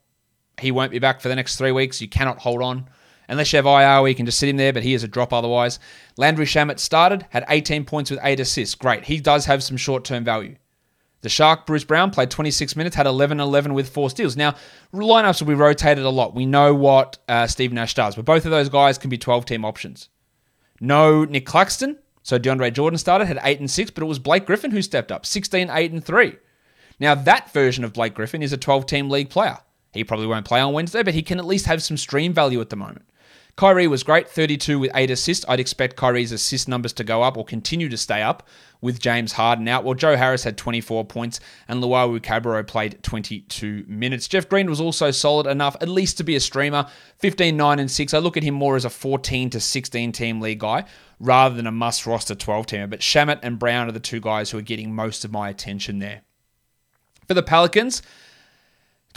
He 0.59 0.71
won't 0.71 0.91
be 0.91 0.99
back 0.99 1.21
for 1.21 1.29
the 1.29 1.37
next 1.37 1.57
three 1.57 1.73
weeks. 1.73 2.01
You 2.01 2.09
cannot 2.09 2.39
hold 2.39 2.63
on. 2.63 2.89
Unless 3.29 3.53
you 3.53 3.59
have 3.59 3.67
IR, 3.67 4.09
you 4.09 4.15
can 4.15 4.27
just 4.27 4.39
sit 4.39 4.49
him 4.49 4.57
there, 4.57 4.73
but 4.73 4.83
he 4.83 4.95
is 4.95 5.03
a 5.03 5.09
drop 5.09 5.33
otherwise. 5.33 5.79
Landry 6.17 6.47
Shamet 6.47 6.79
started, 6.79 7.27
had 7.31 7.45
18 7.49 7.85
points 7.85 8.11
with 8.11 8.21
8 8.23 8.41
assists. 8.41 8.75
Great. 8.75 9.05
He 9.05 9.21
does 9.21 9.45
have 9.47 9.63
some 9.63 9.77
short 9.77 10.05
term 10.05 10.25
value. 10.25 10.57
The 11.21 11.29
Shark, 11.29 11.67
Bruce 11.67 11.85
Brown, 11.85 12.11
played 12.11 12.31
26 12.31 12.77
minutes, 12.77 12.95
had 12.95 13.07
11 13.07 13.41
11 13.41 13.75
with 13.75 13.89
four 13.89 14.09
steals. 14.09 14.37
Now, 14.37 14.55
lineups 14.95 15.41
will 15.41 15.49
be 15.49 15.55
rotated 15.55 16.05
a 16.05 16.11
lot. 16.11 16.35
We 16.35 16.47
know 16.47 16.75
what 16.75 17.19
uh, 17.29 17.47
Steve 17.49 17.73
Nash 17.73 17.95
does, 17.95 18.15
but 18.15 18.25
both 18.25 18.45
of 18.45 18.53
those 18.53 18.69
guys 18.69 18.99
can 18.99 19.11
be 19.11 19.19
12 19.19 19.45
team 19.45 19.65
options. 19.65 20.11
No 20.81 21.25
Nick 21.25 21.45
Claxton, 21.45 21.99
so 22.23 22.39
DeAndre 22.39 22.73
Jordan 22.73 22.99
started, 22.99 23.27
had 23.27 23.41
8 23.43 23.59
and 23.59 23.71
6, 23.71 23.91
but 23.91 24.05
it 24.05 24.07
was 24.07 24.21
Blake 24.21 24.47
Griffin 24.47 24.71
who 24.71 24.81
stepped 24.81 25.11
up, 25.11 25.27
16, 25.27 25.71
8 25.71 25.93
and 25.93 26.05
3. 26.05 26.37
Now, 27.01 27.17
that 27.17 27.53
version 27.53 27.83
of 27.85 27.93
Blake 27.93 28.15
Griffin 28.15 28.43
is 28.43 28.53
a 28.53 28.57
12 28.57 28.87
team 28.87 29.11
league 29.11 29.31
player. 29.31 29.59
He 29.93 30.05
probably 30.05 30.27
won't 30.27 30.47
play 30.47 30.61
on 30.61 30.73
Wednesday, 30.73 31.03
but 31.03 31.15
he 31.15 31.23
can 31.23 31.39
at 31.39 31.47
least 31.47 31.67
have 31.67 31.83
some 31.83 31.97
stream 31.97 32.33
value 32.33 32.61
at 32.61 32.71
the 32.71 32.77
moment. 32.77 33.08
Kyrie 33.59 33.89
was 33.89 34.05
great, 34.05 34.29
32 34.29 34.79
with 34.79 34.93
8 34.95 35.11
assists. 35.11 35.45
I'd 35.49 35.59
expect 35.59 35.97
Kyrie's 35.97 36.31
assist 36.31 36.69
numbers 36.69 36.93
to 36.93 37.03
go 37.03 37.25
up 37.25 37.37
or 37.37 37.45
continue 37.45 37.89
to 37.89 37.97
stay 37.97 38.23
up 38.23 38.47
with 38.81 39.01
James 39.01 39.33
Harden 39.33 39.67
out. 39.67 39.83
Well, 39.83 39.95
Joe 39.97 40.15
Harris 40.15 40.45
had 40.45 40.57
24 40.57 41.05
points 41.07 41.41
and 41.67 41.81
Luau 41.81 42.07
Cabarro 42.21 42.65
played 42.65 43.03
22 43.03 43.85
minutes. 43.89 44.29
Jeff 44.29 44.49
Green 44.49 44.71
was 44.71 44.81
also 44.81 45.11
solid 45.11 45.49
enough, 45.49 45.75
at 45.81 45.89
least 45.89 46.19
to 46.19 46.23
be 46.23 46.37
a 46.37 46.41
streamer, 46.41 46.87
15, 47.17 47.57
9, 47.57 47.79
and 47.81 47.91
6. 47.91 48.15
I 48.15 48.19
look 48.19 48.37
at 48.37 48.45
him 48.45 48.55
more 48.55 48.77
as 48.77 48.85
a 48.85 48.91
14 48.91 49.51
to 49.51 49.59
16 49.59 50.13
team 50.13 50.41
league 50.41 50.61
guy 50.61 50.85
rather 51.19 51.57
than 51.57 51.67
a 51.67 51.73
must 51.73 52.07
roster 52.07 52.37
12 52.37 52.67
teamer. 52.67 52.89
But 52.89 53.01
Shamet 53.01 53.41
and 53.43 53.59
Brown 53.59 53.89
are 53.89 53.93
the 53.93 53.99
two 53.99 54.21
guys 54.21 54.53
who 54.53 54.59
are 54.59 54.63
getting 54.63 54.95
most 54.95 55.25
of 55.25 55.33
my 55.33 55.49
attention 55.49 55.99
there. 55.99 56.23
For 57.27 57.35
the 57.35 57.43
Pelicans, 57.43 58.03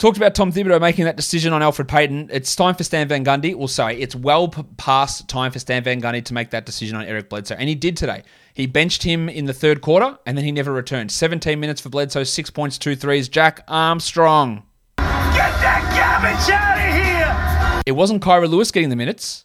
Talked 0.02 0.16
about 0.16 0.34
Tom 0.34 0.50
Thibodeau 0.50 0.80
making 0.80 1.04
that 1.04 1.14
decision 1.14 1.52
on 1.52 1.62
Alfred 1.62 1.86
Payton. 1.86 2.28
It's 2.32 2.56
time 2.56 2.74
for 2.74 2.82
Stan 2.82 3.06
Van 3.06 3.24
Gundy. 3.24 3.54
We'll 3.54 3.68
say 3.68 3.96
it's 3.96 4.16
well 4.16 4.48
past 4.48 5.28
time 5.28 5.52
for 5.52 5.60
Stan 5.60 5.84
Van 5.84 6.02
Gundy 6.02 6.24
to 6.24 6.34
make 6.34 6.50
that 6.50 6.66
decision 6.66 6.96
on 6.96 7.04
Eric 7.04 7.28
Bledsoe. 7.28 7.54
And 7.54 7.68
he 7.68 7.76
did 7.76 7.96
today. 7.96 8.24
He 8.52 8.66
benched 8.66 9.04
him 9.04 9.28
in 9.28 9.44
the 9.44 9.52
third 9.52 9.80
quarter 9.80 10.18
and 10.26 10.36
then 10.36 10.44
he 10.44 10.50
never 10.50 10.72
returned. 10.72 11.12
17 11.12 11.60
minutes 11.60 11.80
for 11.80 11.88
Bledsoe, 11.88 12.24
six 12.24 12.50
points, 12.50 12.78
two 12.78 12.96
threes. 12.96 13.28
Jack 13.28 13.62
Armstrong. 13.68 14.64
Get 14.96 15.06
that 15.06 15.86
garbage 15.94 16.50
out 16.50 16.78
of 16.78 17.76
here! 17.76 17.82
It 17.86 17.92
wasn't 17.92 18.24
Kira 18.24 18.50
Lewis 18.50 18.72
getting 18.72 18.90
the 18.90 18.96
minutes. 18.96 19.44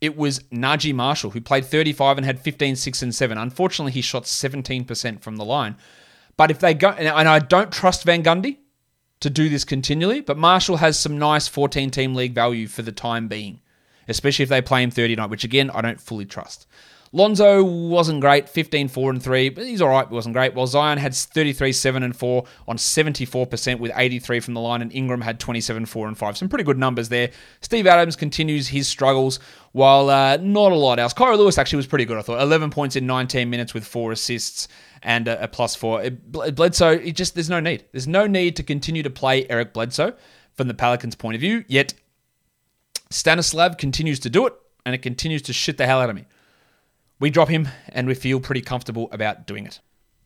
It 0.00 0.16
was 0.16 0.38
Naji 0.52 0.94
Marshall, 0.94 1.30
who 1.30 1.40
played 1.40 1.64
35 1.64 2.18
and 2.18 2.24
had 2.24 2.38
15, 2.38 2.76
6, 2.76 3.02
and 3.02 3.12
7. 3.12 3.36
Unfortunately, 3.36 3.90
he 3.90 4.00
shot 4.00 4.26
17% 4.26 5.20
from 5.22 5.34
the 5.34 5.44
line. 5.44 5.76
But 6.36 6.52
if 6.52 6.60
they 6.60 6.72
go, 6.72 6.90
and 6.90 7.28
I 7.28 7.40
don't 7.40 7.72
trust 7.72 8.04
Van 8.04 8.22
Gundy, 8.22 8.58
to 9.22 9.30
do 9.30 9.48
this 9.48 9.64
continually, 9.64 10.20
but 10.20 10.36
Marshall 10.36 10.76
has 10.76 10.98
some 10.98 11.18
nice 11.18 11.48
14 11.48 11.90
team 11.90 12.14
league 12.14 12.34
value 12.34 12.66
for 12.66 12.82
the 12.82 12.92
time 12.92 13.28
being, 13.28 13.60
especially 14.08 14.42
if 14.42 14.48
they 14.48 14.60
play 14.60 14.82
him 14.82 14.90
30 14.90 15.16
night, 15.16 15.30
which 15.30 15.44
again, 15.44 15.70
I 15.70 15.80
don't 15.80 16.00
fully 16.00 16.26
trust. 16.26 16.66
Lonzo 17.14 17.62
wasn't 17.62 18.22
great, 18.22 18.48
15, 18.48 18.88
4, 18.88 19.10
and 19.10 19.22
3, 19.22 19.50
but 19.50 19.66
he's 19.66 19.82
all 19.82 19.90
right, 19.90 20.08
but 20.08 20.14
wasn't 20.14 20.34
great. 20.34 20.54
While 20.54 20.66
Zion 20.66 20.96
had 20.96 21.14
33, 21.14 21.70
7, 21.70 22.02
and 22.02 22.16
4 22.16 22.44
on 22.66 22.78
74% 22.78 23.78
with 23.78 23.92
83 23.94 24.40
from 24.40 24.54
the 24.54 24.60
line, 24.60 24.80
and 24.80 24.90
Ingram 24.94 25.20
had 25.20 25.38
27, 25.38 25.84
4, 25.84 26.08
and 26.08 26.16
5. 26.16 26.38
Some 26.38 26.48
pretty 26.48 26.64
good 26.64 26.78
numbers 26.78 27.10
there. 27.10 27.30
Steve 27.60 27.86
Adams 27.86 28.16
continues 28.16 28.68
his 28.68 28.88
struggles, 28.88 29.40
while 29.72 30.08
uh, 30.08 30.38
not 30.38 30.72
a 30.72 30.74
lot 30.74 30.98
else. 30.98 31.12
Kira 31.12 31.36
Lewis 31.36 31.58
actually 31.58 31.76
was 31.76 31.86
pretty 31.86 32.06
good, 32.06 32.16
I 32.16 32.22
thought. 32.22 32.40
11 32.40 32.70
points 32.70 32.96
in 32.96 33.06
19 33.06 33.50
minutes 33.50 33.74
with 33.74 33.84
four 33.84 34.12
assists 34.12 34.68
and 35.02 35.28
a, 35.28 35.44
a 35.44 35.48
plus 35.48 35.74
four. 35.76 36.02
It, 36.02 36.32
Bledsoe, 36.32 36.92
it 36.92 37.14
just 37.14 37.34
there's 37.34 37.50
no 37.50 37.60
need. 37.60 37.84
There's 37.92 38.08
no 38.08 38.26
need 38.26 38.56
to 38.56 38.62
continue 38.62 39.02
to 39.02 39.10
play 39.10 39.46
Eric 39.50 39.74
Bledsoe 39.74 40.14
from 40.54 40.68
the 40.68 40.74
Pelicans' 40.74 41.14
point 41.14 41.34
of 41.34 41.42
view, 41.42 41.64
yet 41.68 41.92
Stanislav 43.10 43.76
continues 43.76 44.18
to 44.20 44.30
do 44.30 44.46
it, 44.46 44.54
and 44.86 44.94
it 44.94 45.02
continues 45.02 45.42
to 45.42 45.52
shit 45.52 45.76
the 45.76 45.86
hell 45.86 46.00
out 46.00 46.08
of 46.08 46.16
me. 46.16 46.24
We 47.22 47.30
drop 47.30 47.50
him, 47.50 47.68
and 47.90 48.08
we 48.08 48.14
feel 48.14 48.40
pretty 48.40 48.62
comfortable 48.62 49.08
about 49.12 49.46
doing 49.46 49.64
it. 49.64 49.78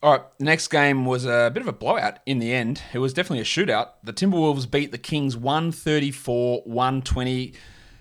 All 0.03 0.13
right, 0.13 0.23
the 0.39 0.47
next 0.47 0.69
game 0.69 1.05
was 1.05 1.27
a 1.27 1.51
bit 1.53 1.61
of 1.61 1.69
a 1.69 1.73
blowout 1.75 2.21
in 2.25 2.39
the 2.39 2.55
end. 2.55 2.81
It 2.95 3.01
was 3.01 3.13
definitely 3.13 3.41
a 3.41 3.45
shootout. 3.45 3.89
The 4.03 4.15
Timberwolves 4.15 4.71
beat 4.71 4.93
the 4.93 4.97
Kings 4.99 5.37
134 5.37 6.63
120. 6.65 7.53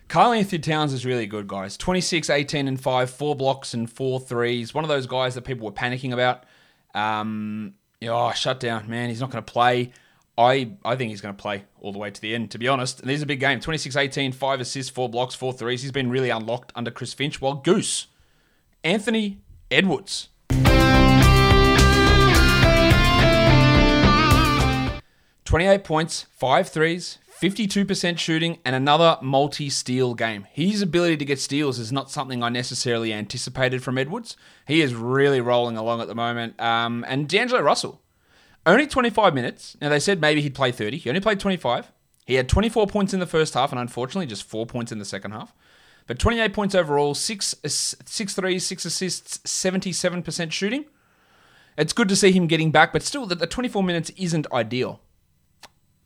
Karl-Anthony 0.08 0.60
Towns 0.60 0.94
is 0.94 1.06
really 1.06 1.25
good, 1.25 1.46
guys. 1.46 1.75
26, 1.75 2.30
18, 2.30 2.70
and 2.70 2.80
5, 2.80 3.10
four 3.10 3.36
blocks 3.36 3.74
and 3.74 3.92
four 3.92 4.18
threes. 4.18 4.74
One 4.74 4.86
of 4.86 4.88
those 4.88 5.08
guys 5.08 5.36
that 5.36 5.42
people 5.42 5.66
were 5.66 5.74
panicking 5.74 6.14
about. 6.14 6.46
Um, 6.94 7.74
oh, 8.02 8.32
shut 8.32 8.62
down, 8.62 8.90
man. 8.90 9.10
He's 9.10 9.20
not 9.20 9.30
going 9.30 9.44
to 9.44 9.52
play. 9.52 9.92
I, 10.38 10.72
I 10.86 10.96
think 10.96 11.10
he's 11.10 11.20
going 11.20 11.36
to 11.36 11.42
play 11.42 11.66
all 11.82 11.92
the 11.92 12.00
way 12.00 12.12
to 12.12 12.22
the 12.22 12.34
end, 12.34 12.52
to 12.52 12.58
be 12.58 12.70
honest. 12.70 13.02
And 13.02 13.10
this 13.10 13.18
is 13.18 13.24
a 13.24 13.25
big 13.25 13.42
game 13.42 13.60
26 13.60 13.98
18, 13.98 14.32
5 14.32 14.62
assists, 14.62 14.90
4 14.90 15.10
blocks, 15.10 15.36
4 15.36 15.52
threes. 15.52 15.82
He's 15.82 15.92
been 15.92 16.10
really 16.10 16.30
unlocked 16.30 16.72
under 16.75 16.92
Chris 16.92 17.14
Finch. 17.14 17.42
While 17.42 17.56
Goose 17.56 18.08
Anthony 18.86 19.39
Edwards. 19.72 20.30
Twenty-eight 25.44 25.84
points, 25.84 26.27
five 26.30 26.70
threes, 26.70 27.18
52% 27.42 28.20
shooting, 28.20 28.60
and 28.63 28.75
another 28.75 29.18
multi 29.24 29.72
steal 29.72 30.13
game. 30.13 30.46
His 30.51 30.84
ability 30.84 31.18
to 31.18 31.25
get 31.25 31.39
steals 31.39 31.80
is 31.80 31.92
not 31.92 32.12
something 32.12 32.44
I 32.44 32.50
necessarily 32.50 33.12
anticipated 33.12 33.82
from 33.84 33.98
Edwards. 33.98 34.38
He 34.68 34.82
is 34.82 34.94
really 34.94 35.42
rolling 35.42 35.77
along 35.77 36.01
at 36.01 36.08
the 36.08 36.15
moment. 36.15 36.60
Um, 36.62 37.04
and 37.08 37.27
D'Angelo 37.27 37.62
Russell, 37.62 38.01
only 38.68 38.86
25 38.86 39.34
minutes. 39.34 39.75
Now, 39.82 39.89
they 39.89 40.00
said 40.00 40.22
maybe 40.22 40.42
he'd 40.42 40.56
play 40.56 40.72
30. 40.72 40.98
He 40.98 41.10
only 41.10 41.22
played 41.22 41.39
25. 41.39 41.92
He 42.27 42.36
had 42.36 42.48
24 42.50 42.88
points 42.88 43.13
in 43.13 43.20
the 43.20 43.25
first 43.25 43.56
half, 43.56 43.72
and 43.72 43.80
unfortunately, 43.80 44.27
just 44.27 44.44
four 44.44 44.65
points 44.65 44.92
in 44.92 45.00
the 45.00 45.06
second 45.06 45.32
half. 45.32 45.54
But 46.08 46.20
28 46.20 46.54
points 46.54 46.76
overall, 46.76 47.16
six, 47.16 47.56
six 47.66 48.34
threes, 48.36 48.66
six 48.66 48.86
assists, 48.86 49.40
77% 49.40 50.52
shooting. 50.52 50.86
It's 51.78 51.94
good 51.94 52.08
to 52.10 52.16
see 52.16 52.32
him 52.32 52.48
getting 52.48 52.72
back, 52.72 52.94
but 52.94 53.04
still, 53.04 53.26
the 53.26 53.48
24 53.48 53.84
minutes 53.84 54.12
isn't 54.16 54.48
ideal. 54.54 55.02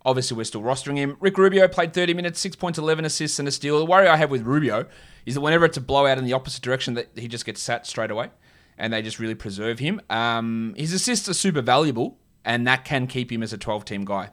Obviously, 0.06 0.38
we're 0.38 0.46
still 0.46 0.62
rostering 0.62 0.96
him. 0.96 1.18
Rick 1.20 1.38
Rubio 1.38 1.68
played 1.68 1.94
30 1.94 2.14
minutes, 2.14 2.40
6 2.40 2.56
points, 2.56 2.80
11 2.80 3.04
assists, 3.04 3.38
and 3.38 3.48
a 3.48 3.52
steal. 3.52 3.78
The 3.78 3.86
worry 3.86 4.08
I 4.08 4.16
have 4.16 4.32
with 4.32 4.44
Rubio 4.44 4.86
is 5.26 5.36
that 5.36 5.42
whenever 5.42 5.66
it's 5.66 5.78
a 5.78 5.82
blowout 5.82 6.18
in 6.18 6.24
the 6.24 6.34
opposite 6.34 6.64
direction, 6.64 6.94
that 6.94 7.10
he 7.16 7.28
just 7.28 7.46
gets 7.46 7.62
sat 7.62 7.86
straight 7.86 8.10
away, 8.10 8.32
and 8.78 8.94
they 8.94 9.02
just 9.02 9.20
really 9.20 9.36
preserve 9.36 9.80
him. 9.80 10.02
Um, 10.10 10.74
his 10.78 10.94
assists 10.94 11.28
are 11.28 11.34
super 11.34 11.62
valuable, 11.62 12.18
and 12.46 12.66
that 12.66 12.86
can 12.86 13.06
keep 13.06 13.32
him 13.32 13.44
as 13.44 13.52
a 13.52 13.58
12 13.58 13.84
team 13.84 14.06
guy. 14.06 14.30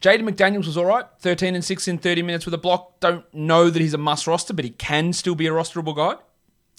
Jaden 0.00 0.28
McDaniels 0.28 0.66
was 0.66 0.78
all 0.78 0.86
right, 0.86 1.04
13 1.18 1.54
and 1.54 1.64
6 1.64 1.88
in 1.88 1.98
30 1.98 2.22
minutes 2.22 2.46
with 2.46 2.54
a 2.54 2.58
block. 2.58 3.00
Don't 3.00 3.24
know 3.34 3.68
that 3.68 3.80
he's 3.80 3.92
a 3.92 3.98
must 3.98 4.26
roster, 4.26 4.54
but 4.54 4.64
he 4.64 4.70
can 4.70 5.12
still 5.12 5.34
be 5.34 5.46
a 5.46 5.50
rosterable 5.50 5.94
guy 5.94 6.14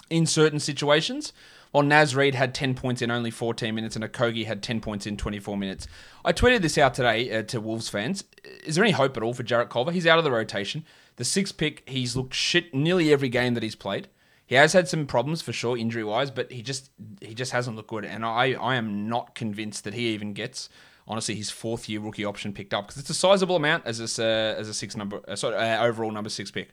in 0.09 0.25
certain 0.25 0.59
situations. 0.59 1.31
While 1.71 1.83
Naz 1.83 2.15
Reid 2.15 2.35
had 2.35 2.53
10 2.53 2.73
points 2.73 3.01
in 3.01 3.11
only 3.11 3.31
14 3.31 3.73
minutes 3.73 3.95
and 3.95 4.03
Okogie 4.03 4.45
had 4.45 4.61
10 4.61 4.81
points 4.81 5.05
in 5.05 5.17
24 5.17 5.55
minutes. 5.55 5.87
I 6.25 6.33
tweeted 6.33 6.61
this 6.61 6.77
out 6.77 6.95
today 6.95 7.31
uh, 7.31 7.43
to 7.43 7.61
Wolves 7.61 7.87
fans. 7.87 8.25
Is 8.65 8.75
there 8.75 8.83
any 8.83 8.91
hope 8.91 9.15
at 9.15 9.23
all 9.23 9.33
for 9.33 9.43
Jarrett 9.43 9.69
Culver? 9.69 9.91
He's 9.91 10.07
out 10.07 10.17
of 10.17 10.25
the 10.25 10.31
rotation. 10.31 10.83
The 11.15 11.23
sixth 11.23 11.55
pick, 11.55 11.87
he's 11.87 12.15
looked 12.15 12.33
shit 12.33 12.73
nearly 12.73 13.13
every 13.13 13.29
game 13.29 13.53
that 13.53 13.63
he's 13.63 13.75
played. 13.75 14.09
He 14.45 14.55
has 14.55 14.73
had 14.73 14.89
some 14.89 15.05
problems 15.05 15.41
for 15.41 15.53
sure, 15.53 15.77
injury 15.77 16.03
wise, 16.03 16.29
but 16.29 16.51
he 16.51 16.61
just 16.61 16.89
he 17.21 17.33
just 17.33 17.53
hasn't 17.53 17.77
looked 17.77 17.89
good. 17.89 18.03
And 18.03 18.25
I, 18.25 18.51
I 18.53 18.75
am 18.75 19.07
not 19.07 19.33
convinced 19.33 19.85
that 19.85 19.93
he 19.93 20.09
even 20.09 20.33
gets 20.33 20.67
honestly 21.07 21.35
his 21.35 21.49
fourth 21.49 21.89
year 21.89 21.99
rookie 21.99 22.25
option 22.25 22.53
picked 22.53 22.73
up 22.73 22.87
because 22.87 23.01
it's 23.01 23.09
a 23.09 23.13
sizable 23.13 23.55
amount 23.55 23.85
as 23.85 23.99
a 24.19 24.55
as 24.57 24.69
a 24.69 24.73
six 24.73 24.95
number 24.95 25.21
uh, 25.27 25.35
sorry 25.35 25.55
uh, 25.55 25.83
overall 25.83 26.11
number 26.11 26.29
six 26.29 26.51
pick. 26.51 26.69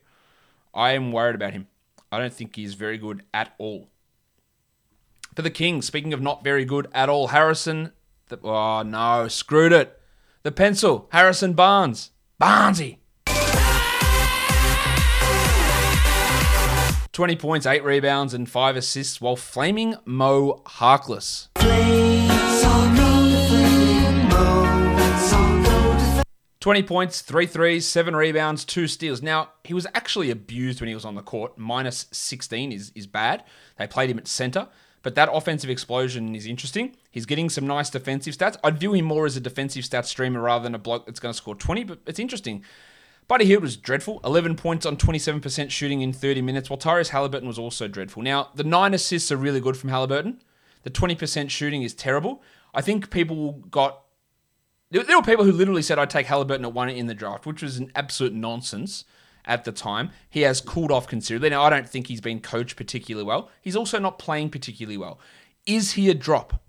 I 0.75 0.92
am 0.92 1.12
worried 1.12 1.35
about 1.35 1.52
him. 1.52 1.66
I 2.11 2.18
don't 2.18 2.32
think 2.32 2.56
he's 2.56 2.75
very 2.75 2.99
good 2.99 3.23
at 3.35 3.54
all. 3.58 3.88
For 5.35 5.42
the 5.42 5.50
Kings, 5.50 5.87
speaking 5.87 6.12
of 6.12 6.20
not 6.20 6.42
very 6.42 6.64
good 6.64 6.88
at 6.92 7.08
all, 7.08 7.28
Harrison. 7.28 7.92
The, 8.28 8.38
oh 8.42 8.82
no, 8.82 9.28
screwed 9.28 9.73
it. 9.73 10.00
The 10.42 10.52
pencil, 10.52 11.08
Harrison 11.12 11.52
Barnes, 11.52 12.11
Barnesy. 12.40 12.99
20 17.12 17.35
points, 17.35 17.66
8 17.66 17.82
rebounds, 17.82 18.32
and 18.32 18.49
5 18.49 18.76
assists 18.76 19.20
while 19.20 19.35
flaming 19.35 19.97
Mo 20.04 20.62
Harkless. 20.64 21.49
20 26.68 26.82
points, 26.82 27.22
3 27.22 27.46
threes, 27.46 27.88
7 27.88 28.14
rebounds, 28.14 28.62
2 28.62 28.88
steals. 28.88 29.22
Now, 29.22 29.52
he 29.64 29.72
was 29.72 29.87
actually 29.94 30.30
abused 30.30 30.82
when 30.82 30.88
he 30.88 30.94
was 30.94 31.06
on 31.06 31.14
the 31.14 31.22
court. 31.22 31.56
Minus 31.56 32.04
16 32.12 32.72
is, 32.72 32.92
is 32.94 33.06
bad. 33.06 33.42
They 33.78 33.87
played 33.87 34.10
him 34.10 34.18
at 34.18 34.28
center, 34.28 34.68
but 35.00 35.14
that 35.14 35.30
offensive 35.32 35.70
explosion 35.70 36.34
is 36.34 36.44
interesting. 36.44 36.94
He's 37.10 37.25
getting 37.25 37.48
some 37.48 37.66
nice 37.66 37.88
defensive 37.88 38.37
stats. 38.37 38.58
I'd 38.62 38.76
view 38.76 38.92
him 38.92 39.06
more 39.06 39.25
as 39.25 39.34
a 39.34 39.40
defensive 39.40 39.82
stats 39.84 40.08
streamer 40.08 40.42
rather 40.42 40.64
than 40.64 40.75
a 40.75 40.78
bloke 40.78 41.06
that's 41.06 41.20
going 41.20 41.32
to 41.32 41.38
score 41.38 41.54
20, 41.54 41.84
but 41.84 42.00
it's 42.04 42.18
interesting. 42.18 42.62
Buddy 43.28 43.46
Hield 43.46 43.62
was 43.62 43.78
dreadful. 43.78 44.20
11 44.22 44.56
points 44.56 44.84
on 44.84 44.98
27% 44.98 45.70
shooting 45.70 46.02
in 46.02 46.12
30 46.12 46.42
minutes, 46.42 46.68
while 46.68 46.78
Tyrese 46.78 47.12
Haliburton 47.12 47.46
was 47.46 47.58
also 47.58 47.88
dreadful. 47.88 48.22
Now, 48.22 48.50
the 48.54 48.62
9 48.62 48.92
assists 48.92 49.32
are 49.32 49.38
really 49.38 49.60
good 49.60 49.78
from 49.78 49.88
Haliburton. 49.88 50.40
The 50.82 50.90
20% 50.90 51.48
shooting 51.48 51.82
is 51.82 51.94
terrible. 51.94 52.42
I 52.75 52.82
think 52.82 53.08
people 53.08 53.52
got 53.70 54.02
there, 54.90 55.16
were 55.16 55.23
people 55.23 55.45
who 55.45 55.52
literally 55.52 55.83
said 55.83 55.99
I'd 55.99 56.11
take 56.11 56.26
Haliburton 56.26 56.64
at 56.64 56.73
one 56.73 56.88
in 56.88 57.07
the 57.07 57.14
draft, 57.14 57.47
which 57.47 57.62
was 57.62 57.76
an 57.76 57.92
absolute 57.95 58.33
nonsense 58.33 59.04
at 59.45 59.64
the 59.64 59.73
time. 59.73 60.11
He 60.30 60.42
has 60.42 60.61
cooled 60.61 60.90
off 60.90 61.07
considerably. 61.07 61.50
Now, 61.50 61.62
I 61.62 61.71
don't 61.71 61.88
think 61.88 62.07
he's 62.07 62.21
been 62.21 62.40
coached 62.40 62.76
particularly 62.76 63.26
well. 63.26 63.50
He's 63.61 63.76
also 63.76 63.99
not 63.99 64.18
playing 64.18 64.50
particularly 64.50 64.97
well. 64.97 65.21
Is 65.66 65.92
he 65.92 66.09
a 66.09 66.14
drop? 66.14 66.62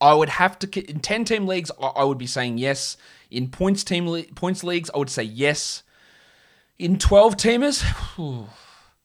I 0.00 0.14
would 0.14 0.30
have 0.30 0.58
to 0.60 0.90
in 0.90 1.00
ten 1.00 1.24
team 1.24 1.46
leagues. 1.46 1.70
I 1.78 2.04
would 2.04 2.18
be 2.18 2.26
saying 2.26 2.58
yes. 2.58 2.96
In 3.30 3.48
points 3.48 3.84
team 3.84 4.24
points 4.34 4.64
leagues, 4.64 4.90
I 4.94 4.98
would 4.98 5.10
say 5.10 5.24
yes. 5.24 5.82
In 6.78 6.98
twelve 6.98 7.36
teamers, 7.36 7.84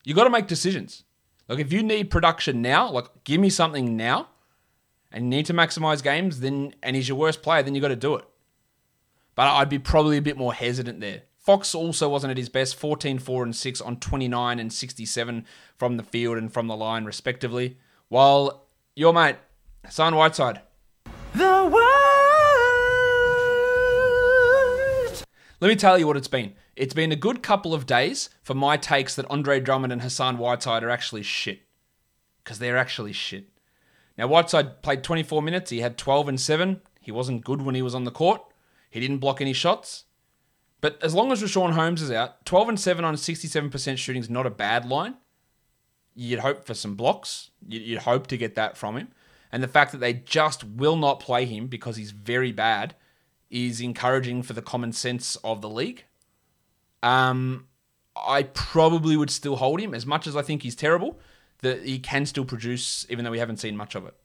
you 0.06 0.14
got 0.14 0.24
to 0.24 0.30
make 0.30 0.48
decisions. 0.48 1.04
Like 1.50 1.60
if 1.60 1.74
you 1.74 1.84
need 1.84 2.10
production 2.10 2.62
now, 2.62 2.90
like 2.92 3.08
give 3.26 3.42
me 3.42 3.50
something 3.50 3.98
now 3.98 4.30
and 5.16 5.30
need 5.30 5.46
to 5.46 5.54
maximize 5.54 6.04
games, 6.04 6.42
then 6.42 6.76
and 6.84 6.94
he's 6.96 7.08
your 7.08 7.18
worst 7.18 7.42
player, 7.42 7.64
then 7.64 7.74
you 7.74 7.80
got 7.80 7.88
to 7.88 7.96
do 7.96 8.16
it. 8.16 8.26
But 9.34 9.48
I'd 9.48 9.70
be 9.70 9.80
probably 9.80 10.18
a 10.18 10.22
bit 10.22 10.38
more 10.38 10.54
hesitant 10.54 11.00
there. 11.00 11.22
Fox 11.38 11.74
also 11.74 12.10
wasn't 12.10 12.32
at 12.32 12.38
his 12.38 12.50
best 12.50 12.76
14, 12.76 13.20
4, 13.20 13.44
and 13.44 13.56
6 13.56 13.82
on 13.82 13.98
29 13.98 14.60
and 14.60 14.74
67 14.74 15.46
from 15.78 15.96
the 15.96 16.04
field 16.04 16.38
and 16.38 16.52
from 16.52 16.68
the 16.68 16.76
line, 16.76 17.06
respectively. 17.06 17.78
While 18.10 18.68
your 18.94 19.14
mate, 19.14 19.38
Hassan 19.86 20.16
Whiteside. 20.16 20.60
The 21.34 21.64
world. 21.64 21.86
Let 25.62 25.70
me 25.70 25.76
tell 25.78 25.98
you 25.98 26.08
what 26.08 26.18
it's 26.18 26.28
been. 26.28 26.56
It's 26.76 26.94
been 26.94 27.14
a 27.14 27.16
good 27.16 27.42
couple 27.42 27.74
of 27.74 27.86
days 27.86 28.30
for 28.44 28.54
my 28.54 28.76
takes 28.76 29.16
that 29.16 29.30
Andre 29.30 29.62
Drummond 29.62 29.94
and 29.94 30.02
Hassan 30.02 30.38
Whiteside 30.38 30.84
are 30.84 30.90
actually 30.90 31.24
shit. 31.24 31.62
Because 32.44 32.60
they're 32.60 32.78
actually 32.78 33.14
shit. 33.14 33.55
Now, 34.18 34.28
Whiteside 34.28 34.82
played 34.82 35.04
24 35.04 35.42
minutes. 35.42 35.72
He 35.72 35.80
had 35.80 35.98
12 35.98 36.30
and 36.30 36.40
7. 36.40 36.82
He 37.02 37.12
wasn't 37.12 37.44
good 37.44 37.62
when 37.62 37.76
he 37.76 37.82
was 37.82 37.96
on 37.96 38.04
the 38.04 38.12
court. 38.12 38.42
He 38.90 39.00
didn't 39.00 39.18
block 39.18 39.42
any 39.42 39.54
shots. 39.54 40.06
But 40.82 41.02
as 41.02 41.14
long 41.14 41.32
as 41.32 41.42
Richaun 41.42 41.74
Holmes 41.74 42.02
is 42.02 42.12
out, 42.12 42.46
12 42.46 42.70
and 42.70 42.80
7 42.80 43.04
on 43.04 43.16
67% 43.16 43.98
shooting 43.98 44.22
is 44.22 44.30
not 44.30 44.46
a 44.46 44.52
bad 44.52 44.86
line. 44.86 45.16
You'd 46.16 46.40
hope 46.40 46.66
for 46.66 46.74
some 46.74 46.96
blocks. 46.96 47.50
You'd 47.68 48.00
hope 48.00 48.28
to 48.28 48.38
get 48.38 48.56
that 48.56 48.78
from 48.78 48.96
him. 48.96 49.10
And 49.52 49.62
the 49.62 49.68
fact 49.68 49.92
that 49.92 49.98
they 50.00 50.14
just 50.14 50.64
will 50.64 50.96
not 50.96 51.20
play 51.20 51.46
him 51.46 51.68
because 51.68 51.98
he's 51.98 52.12
very 52.12 52.52
bad 52.52 52.96
is 53.50 53.82
encouraging 53.82 54.44
for 54.44 54.54
the 54.54 54.62
common 54.62 54.92
sense 54.92 55.36
of 55.38 55.62
the 55.62 55.70
league. 55.70 56.06
Um, 57.04 57.68
I 58.16 58.44
probably 58.44 59.18
would 59.18 59.30
still 59.30 59.58
hold 59.58 59.80
him 59.80 59.94
as 59.94 60.06
much 60.06 60.26
as 60.28 60.36
I 60.36 60.42
think 60.42 60.64
he's 60.64 60.76
terrible 60.76 61.20
that 61.60 61.84
he 61.86 62.00
can 62.00 62.26
still 62.26 62.46
produce, 62.46 63.06
even 63.10 63.26
though 63.26 63.32
we 63.32 63.40
haven't 63.40 63.58
seen 63.58 63.78
much 63.78 63.96
of 63.96 64.06
it. 64.06 64.16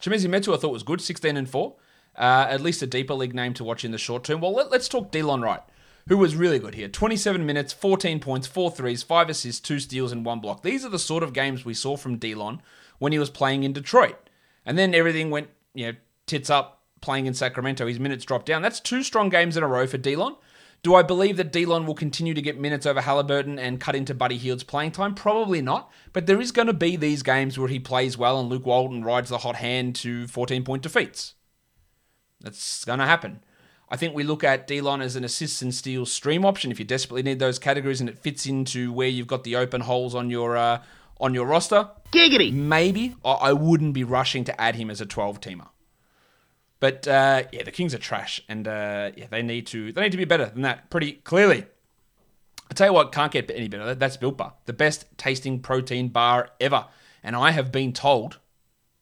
Chimezie 0.00 0.28
Metu, 0.28 0.54
I 0.54 0.58
thought 0.58 0.72
was 0.72 0.82
good, 0.82 1.00
16 1.00 1.36
and 1.36 1.48
4. 1.48 1.74
Uh, 2.16 2.46
at 2.48 2.60
least 2.60 2.82
a 2.82 2.86
deeper 2.86 3.14
league 3.14 3.34
name 3.34 3.54
to 3.54 3.64
watch 3.64 3.84
in 3.84 3.90
the 3.90 3.98
short 3.98 4.22
term. 4.24 4.40
Well, 4.40 4.54
let, 4.54 4.72
us 4.72 4.88
talk 4.88 5.10
Delon 5.10 5.42
Wright. 5.42 5.62
who 6.08 6.16
was 6.16 6.36
really 6.36 6.58
good 6.60 6.74
here. 6.74 6.86
27 6.88 7.44
minutes, 7.44 7.72
14 7.72 8.20
points, 8.20 8.46
4 8.46 8.70
threes, 8.70 9.02
5 9.02 9.30
assists, 9.30 9.60
2 9.60 9.80
steals, 9.80 10.12
and 10.12 10.24
1 10.24 10.40
block. 10.40 10.62
These 10.62 10.84
are 10.84 10.90
the 10.90 10.98
sort 10.98 11.22
of 11.22 11.32
games 11.32 11.64
we 11.64 11.74
saw 11.74 11.96
from 11.96 12.18
Delon 12.18 12.60
when 12.98 13.12
he 13.12 13.18
was 13.18 13.30
playing 13.30 13.64
in 13.64 13.72
Detroit. 13.72 14.28
And 14.64 14.78
then 14.78 14.94
everything 14.94 15.30
went, 15.30 15.48
you 15.74 15.86
know, 15.86 15.98
tits 16.26 16.50
up 16.50 16.82
playing 17.00 17.26
in 17.26 17.34
Sacramento. 17.34 17.86
His 17.86 17.98
minutes 17.98 18.24
dropped 18.24 18.46
down. 18.46 18.62
That's 18.62 18.80
two 18.80 19.02
strong 19.02 19.28
games 19.28 19.56
in 19.56 19.62
a 19.62 19.68
row 19.68 19.86
for 19.86 19.98
Delon. 19.98 20.36
Do 20.84 20.94
I 20.94 21.02
believe 21.02 21.38
that 21.38 21.50
Delon 21.50 21.86
will 21.86 21.94
continue 21.94 22.34
to 22.34 22.42
get 22.42 22.60
minutes 22.60 22.84
over 22.84 23.00
Haliburton 23.00 23.58
and 23.58 23.80
cut 23.80 23.96
into 23.96 24.12
Buddy 24.12 24.36
Hield's 24.36 24.64
playing 24.64 24.92
time? 24.92 25.14
Probably 25.14 25.62
not. 25.62 25.90
But 26.12 26.26
there 26.26 26.42
is 26.42 26.52
going 26.52 26.66
to 26.66 26.74
be 26.74 26.94
these 26.96 27.22
games 27.22 27.58
where 27.58 27.68
he 27.68 27.78
plays 27.80 28.18
well 28.18 28.38
and 28.38 28.50
Luke 28.50 28.66
Walton 28.66 29.02
rides 29.02 29.30
the 29.30 29.38
hot 29.38 29.56
hand 29.56 29.96
to 29.96 30.26
14 30.28 30.62
point 30.62 30.82
defeats. 30.82 31.34
That's 32.42 32.84
going 32.84 32.98
to 32.98 33.06
happen. 33.06 33.42
I 33.88 33.96
think 33.96 34.14
we 34.14 34.24
look 34.24 34.44
at 34.44 34.68
Delon 34.68 35.02
as 35.02 35.16
an 35.16 35.24
assists 35.24 35.62
and 35.62 35.74
steals 35.74 36.12
stream 36.12 36.44
option 36.44 36.70
if 36.70 36.78
you 36.78 36.84
desperately 36.84 37.22
need 37.22 37.38
those 37.38 37.58
categories 37.58 38.00
and 38.02 38.10
it 38.10 38.18
fits 38.18 38.44
into 38.44 38.92
where 38.92 39.08
you've 39.08 39.26
got 39.26 39.44
the 39.44 39.56
open 39.56 39.80
holes 39.80 40.14
on 40.14 40.28
your 40.28 40.54
uh, 40.54 40.82
on 41.18 41.32
your 41.32 41.46
roster. 41.46 41.88
Giggity. 42.12 42.52
Maybe 42.52 43.14
I- 43.24 43.30
I 43.30 43.52
wouldn't 43.54 43.94
be 43.94 44.04
rushing 44.04 44.44
to 44.44 44.60
add 44.60 44.76
him 44.76 44.90
as 44.90 45.00
a 45.00 45.06
12 45.06 45.40
teamer. 45.40 45.68
But 46.84 47.08
uh, 47.08 47.44
yeah, 47.50 47.62
the 47.62 47.70
Kings 47.70 47.94
are 47.94 47.98
trash, 47.98 48.42
and 48.46 48.68
uh, 48.68 49.12
yeah, 49.16 49.24
they 49.30 49.40
need 49.40 49.66
to 49.68 49.90
they 49.90 50.02
need 50.02 50.12
to 50.12 50.18
be 50.18 50.26
better 50.26 50.44
than 50.44 50.60
that. 50.60 50.90
Pretty 50.90 51.12
clearly. 51.12 51.64
I 52.70 52.74
tell 52.74 52.88
you 52.88 52.92
what, 52.92 53.10
can't 53.10 53.32
get 53.32 53.50
any 53.50 53.68
better. 53.68 53.94
That's 53.94 54.18
Built 54.18 54.36
Bar, 54.36 54.52
the 54.66 54.74
best 54.74 55.06
tasting 55.16 55.60
protein 55.60 56.08
bar 56.08 56.50
ever. 56.60 56.84
And 57.22 57.36
I 57.36 57.52
have 57.52 57.72
been 57.72 57.94
told 57.94 58.38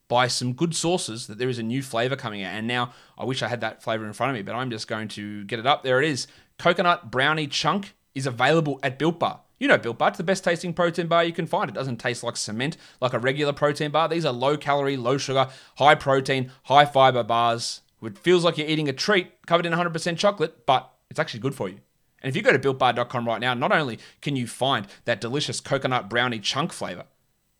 by 0.07 0.29
some 0.29 0.53
good 0.53 0.77
sources 0.77 1.27
that 1.27 1.39
there 1.39 1.49
is 1.49 1.59
a 1.59 1.65
new 1.65 1.83
flavor 1.83 2.15
coming 2.15 2.45
out. 2.45 2.55
And 2.55 2.69
now 2.69 2.93
I 3.19 3.25
wish 3.25 3.43
I 3.43 3.49
had 3.49 3.63
that 3.63 3.83
flavor 3.83 4.07
in 4.07 4.13
front 4.13 4.31
of 4.31 4.37
me, 4.37 4.43
but 4.43 4.55
I'm 4.55 4.71
just 4.71 4.87
going 4.87 5.09
to 5.09 5.43
get 5.47 5.59
it 5.59 5.67
up. 5.67 5.83
There 5.83 6.01
it 6.01 6.09
is. 6.09 6.29
Coconut 6.61 7.11
brownie 7.11 7.49
chunk 7.49 7.97
is 8.15 8.29
available 8.29 8.79
at 8.85 8.97
Built 8.97 9.19
Bar. 9.19 9.41
You 9.63 9.69
know 9.69 9.79
Built 9.79 9.99
Bar, 9.99 10.09
it's 10.09 10.19
the 10.19 10.25
best 10.25 10.43
tasting 10.43 10.75
protein 10.75 11.07
bar 11.07 11.23
you 11.23 11.33
can 11.33 11.47
find. 11.47 11.71
It 11.71 11.75
doesn't 11.75 11.99
taste 11.99 12.25
like 12.25 12.37
cement 12.37 12.77
like 13.01 13.13
a 13.13 13.19
regular 13.21 13.53
protein 13.53 13.93
bar. 13.93 14.09
These 14.09 14.25
are 14.25 14.33
low 14.33 14.57
calorie, 14.57 14.97
low 14.97 15.19
sugar, 15.19 15.51
high 15.77 15.95
protein, 15.95 16.51
high 16.65 16.85
fiber 16.85 17.23
bars. 17.23 17.81
It 18.03 18.19
feels 18.19 18.43
like 18.43 18.59
you're 18.59 18.67
eating 18.67 18.89
a 18.89 18.93
treat 18.93 19.47
covered 19.47 19.65
in 19.65 19.73
100% 19.73 20.19
chocolate, 20.19 20.67
but 20.67 20.93
it's 21.11 21.21
actually 21.21 21.39
good 21.39 21.55
for 21.55 21.69
you. 21.69 21.79
And 22.21 22.29
if 22.29 22.35
you 22.35 22.43
go 22.43 22.51
to 22.51 22.59
builtbar.com 22.59 23.25
right 23.25 23.41
now, 23.41 23.55
not 23.55 23.71
only 23.71 24.01
can 24.21 24.35
you 24.35 24.49
find 24.49 24.89
that 25.05 25.21
delicious 25.21 25.61
coconut 25.61 26.11
brownie 26.11 26.41
chunk 26.41 26.73
flavor, 26.73 27.05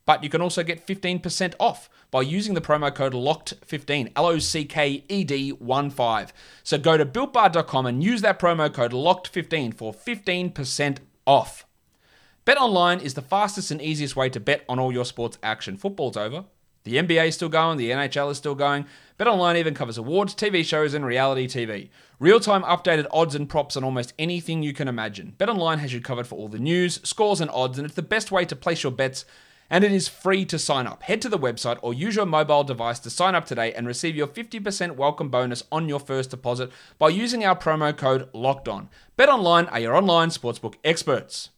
but 0.05 0.25
you 0.25 0.29
can 0.29 0.43
also 0.43 0.65
get 0.65 0.85
15% 0.85 1.55
off 1.61 1.89
by 2.11 2.23
using 2.23 2.55
the 2.55 2.61
promo 2.61 2.93
code 2.93 3.13
LOCKED15, 3.13 4.11
L 4.17 4.27
O 4.27 4.41
C 4.41 4.65
K 4.65 5.05
E 5.09 5.23
D 5.23 5.51
1 5.53 5.91
5. 5.91 6.33
So 6.65 6.79
go 6.79 6.97
to 6.97 7.07
builtbar.com 7.07 7.87
and 7.87 8.03
use 8.03 8.23
that 8.23 8.41
promo 8.41 8.75
code 8.75 8.91
LOCKED15 8.91 9.75
for 9.75 9.95
15% 9.95 10.99
off. 11.29 11.65
BetOnline 12.45 13.01
is 13.01 13.15
the 13.15 13.23
fastest 13.23 13.71
and 13.71 13.81
easiest 13.81 14.17
way 14.17 14.29
to 14.29 14.41
bet 14.41 14.65
on 14.69 14.81
all 14.81 14.93
your 14.93 15.05
sports 15.05 15.39
action. 15.45 15.77
Football's 15.77 16.17
over. 16.17 16.45
The 16.83 16.97
NBA 16.97 17.29
is 17.29 17.37
still 17.37 17.49
going, 17.49 17.79
the 17.79 17.93
NHL 17.93 18.33
is 18.33 18.37
still 18.37 18.57
going. 18.57 18.87
BetOnline 19.17 19.55
even 19.59 19.75
covers 19.75 19.97
awards, 19.97 20.35
TV 20.35 20.65
shows, 20.65 20.93
and 20.93 21.07
reality 21.07 21.47
TV. 21.47 21.91
Real-time 22.19 22.65
updated 22.65 23.07
odds 23.13 23.37
and 23.37 23.49
props 23.49 23.77
on 23.77 23.85
almost 23.85 24.13
anything 24.19 24.65
you 24.65 24.73
can 24.73 24.89
imagine. 24.89 25.37
BetOnline 25.39 25.79
has 25.79 25.93
you 25.93 26.01
covered 26.01 26.27
for 26.27 26.35
all 26.35 26.49
the 26.49 26.59
news, 26.59 26.99
scores, 27.05 27.41
and 27.41 27.49
odds, 27.53 27.79
and 27.79 27.87
it's 27.87 27.95
the 27.95 28.03
best 28.03 28.33
way 28.33 28.45
to 28.45 28.57
place 28.57 28.83
your 28.83 28.91
bets. 28.91 29.25
And 29.71 29.85
it 29.85 29.93
is 29.93 30.09
free 30.09 30.45
to 30.47 30.59
sign 30.59 30.89
up. 30.89 31.05
Head 31.05 31.23
to 31.23 31.29
the 31.29 31.39
website 31.39 31.79
or 31.81 31.95
use 31.95 32.17
your 32.17 32.27
mobile 32.27 32.65
device 32.65 32.99
to 32.99 33.11
sign 33.11 33.37
up 33.37 33.47
today 33.47 33.73
and 33.73 33.87
receive 33.87 34.17
your 34.17 34.27
50% 34.27 34.97
welcome 34.97 35.29
bonus 35.29 35.63
on 35.71 35.89
your 35.89 36.01
first 36.01 36.31
deposit 36.31 36.73
by 36.99 37.09
using 37.11 37.45
our 37.45 37.57
promo 37.57 37.97
code 37.97 38.29
LOCKEDON. 38.33 38.89
BetOnline 39.17 39.71
are 39.71 39.79
your 39.79 39.95
online 39.95 40.31
sportsbook 40.31 40.75
experts. 40.83 41.51